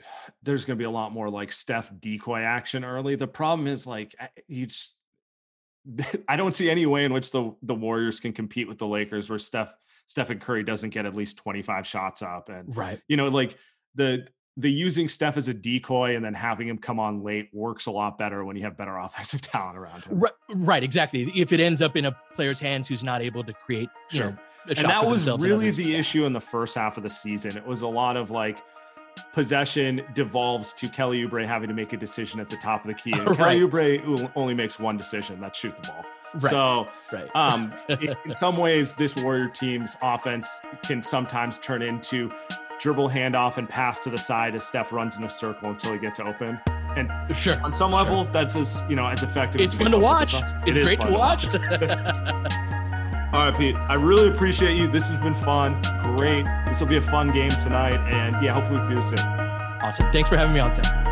there's 0.42 0.64
going 0.64 0.76
to 0.76 0.80
be 0.80 0.84
a 0.86 0.90
lot 0.90 1.12
more 1.12 1.28
like 1.30 1.52
Steph 1.52 1.90
decoy 2.00 2.40
action 2.40 2.84
early. 2.84 3.14
The 3.16 3.26
problem 3.28 3.66
is 3.68 3.86
like 3.86 4.14
you 4.46 4.66
just. 4.66 4.94
I 6.28 6.36
don't 6.36 6.54
see 6.54 6.68
any 6.68 6.84
way 6.86 7.04
in 7.04 7.12
which 7.12 7.30
the 7.30 7.54
the 7.62 7.74
Warriors 7.74 8.20
can 8.20 8.32
compete 8.32 8.68
with 8.68 8.78
the 8.78 8.86
Lakers 8.86 9.30
where 9.30 9.38
Steph 9.38 9.72
Stephen 10.06 10.38
Curry 10.38 10.62
doesn't 10.62 10.90
get 10.90 11.06
at 11.06 11.14
least 11.14 11.36
25 11.38 11.86
shots 11.86 12.20
up 12.22 12.48
and 12.48 12.76
Right. 12.76 13.00
you 13.08 13.16
know 13.16 13.28
like 13.28 13.56
the 13.94 14.26
the 14.58 14.70
using 14.70 15.08
Steph 15.08 15.36
as 15.36 15.46
a 15.46 15.54
decoy 15.54 16.16
and 16.16 16.24
then 16.24 16.34
having 16.34 16.66
him 16.66 16.78
come 16.78 16.98
on 16.98 17.22
late 17.22 17.48
works 17.52 17.86
a 17.86 17.92
lot 17.92 18.18
better 18.18 18.44
when 18.44 18.56
you 18.56 18.62
have 18.62 18.76
better 18.76 18.96
offensive 18.98 19.40
talent 19.40 19.78
around 19.78 20.04
him. 20.04 20.18
Right, 20.18 20.32
right, 20.50 20.82
exactly. 20.82 21.30
If 21.34 21.52
it 21.52 21.60
ends 21.60 21.80
up 21.80 21.96
in 21.96 22.04
a 22.06 22.16
player's 22.34 22.58
hands 22.58 22.88
who's 22.88 23.04
not 23.04 23.22
able 23.22 23.44
to 23.44 23.52
create, 23.52 23.88
you 24.10 24.18
Sure. 24.18 24.30
know, 24.32 24.38
a 24.66 24.70
and 24.70 24.78
shot 24.78 24.88
that 24.88 25.06
was 25.06 25.28
really 25.40 25.70
the 25.70 25.94
issue 25.94 26.26
in 26.26 26.32
the 26.32 26.40
first 26.40 26.74
half 26.74 26.96
of 26.96 27.04
the 27.04 27.08
season. 27.08 27.56
It 27.56 27.64
was 27.64 27.82
a 27.82 27.88
lot 27.88 28.16
of 28.16 28.30
like 28.30 28.58
possession 29.32 30.02
devolves 30.14 30.72
to 30.74 30.88
Kelly 30.88 31.24
Oubre 31.26 31.46
having 31.46 31.68
to 31.68 31.74
make 31.74 31.92
a 31.92 31.96
decision 31.96 32.40
at 32.40 32.48
the 32.48 32.56
top 32.56 32.84
of 32.84 32.88
the 32.88 32.94
key. 32.94 33.12
And 33.18 33.36
Kelly 33.36 33.60
Oubre 33.60 34.32
only 34.36 34.54
makes 34.54 34.78
one 34.78 34.96
decision, 34.96 35.40
that's 35.40 35.58
shoot 35.58 35.74
the 35.74 35.88
ball. 35.88 36.04
Right. 36.34 36.50
So 36.50 36.86
right. 37.12 37.36
um, 37.36 37.70
in, 37.88 38.12
in 38.26 38.34
some 38.34 38.56
ways, 38.56 38.94
this 38.94 39.14
Warrior 39.16 39.48
team's 39.48 39.96
offense 40.02 40.60
can 40.82 41.02
sometimes 41.02 41.58
turn 41.58 41.82
into 41.82 42.28
dribble 42.80 43.08
handoff 43.08 43.58
and 43.58 43.68
pass 43.68 44.00
to 44.00 44.10
the 44.10 44.18
side 44.18 44.54
as 44.54 44.66
Steph 44.66 44.92
runs 44.92 45.16
in 45.18 45.24
a 45.24 45.30
circle 45.30 45.70
until 45.70 45.92
he 45.92 45.98
gets 45.98 46.20
open. 46.20 46.58
And 46.96 47.10
sure. 47.36 47.54
on 47.62 47.72
some 47.74 47.92
level, 47.92 48.24
that's 48.24 48.56
as 48.56 48.82
you 48.88 48.96
know 48.96 49.06
as 49.06 49.22
effective. 49.22 49.60
It's 49.60 49.74
as 49.74 49.80
fun 49.80 49.90
to 49.90 49.98
watch. 49.98 50.34
It's 50.66 50.78
It 50.78 50.84
great 50.84 51.00
to 51.00 51.10
watch. 51.10 51.46
All 53.30 53.50
right, 53.50 53.56
Pete. 53.56 53.76
I 53.76 53.94
really 53.94 54.30
appreciate 54.30 54.76
you. 54.76 54.88
This 54.88 55.08
has 55.10 55.18
been 55.18 55.34
fun. 55.34 55.80
Great. 56.16 56.46
This 56.66 56.80
will 56.80 56.88
be 56.88 56.96
a 56.96 57.02
fun 57.02 57.30
game 57.30 57.50
tonight, 57.50 57.96
and 58.10 58.42
yeah, 58.42 58.54
hopefully 58.54 58.80
we 58.80 58.86
can 58.86 58.88
do 58.88 58.96
this 58.96 59.10
soon. 59.10 59.18
awesome. 59.18 60.10
Thanks 60.10 60.28
for 60.30 60.36
having 60.36 60.54
me 60.54 60.60
on, 60.60 60.70
Tim. 60.70 61.07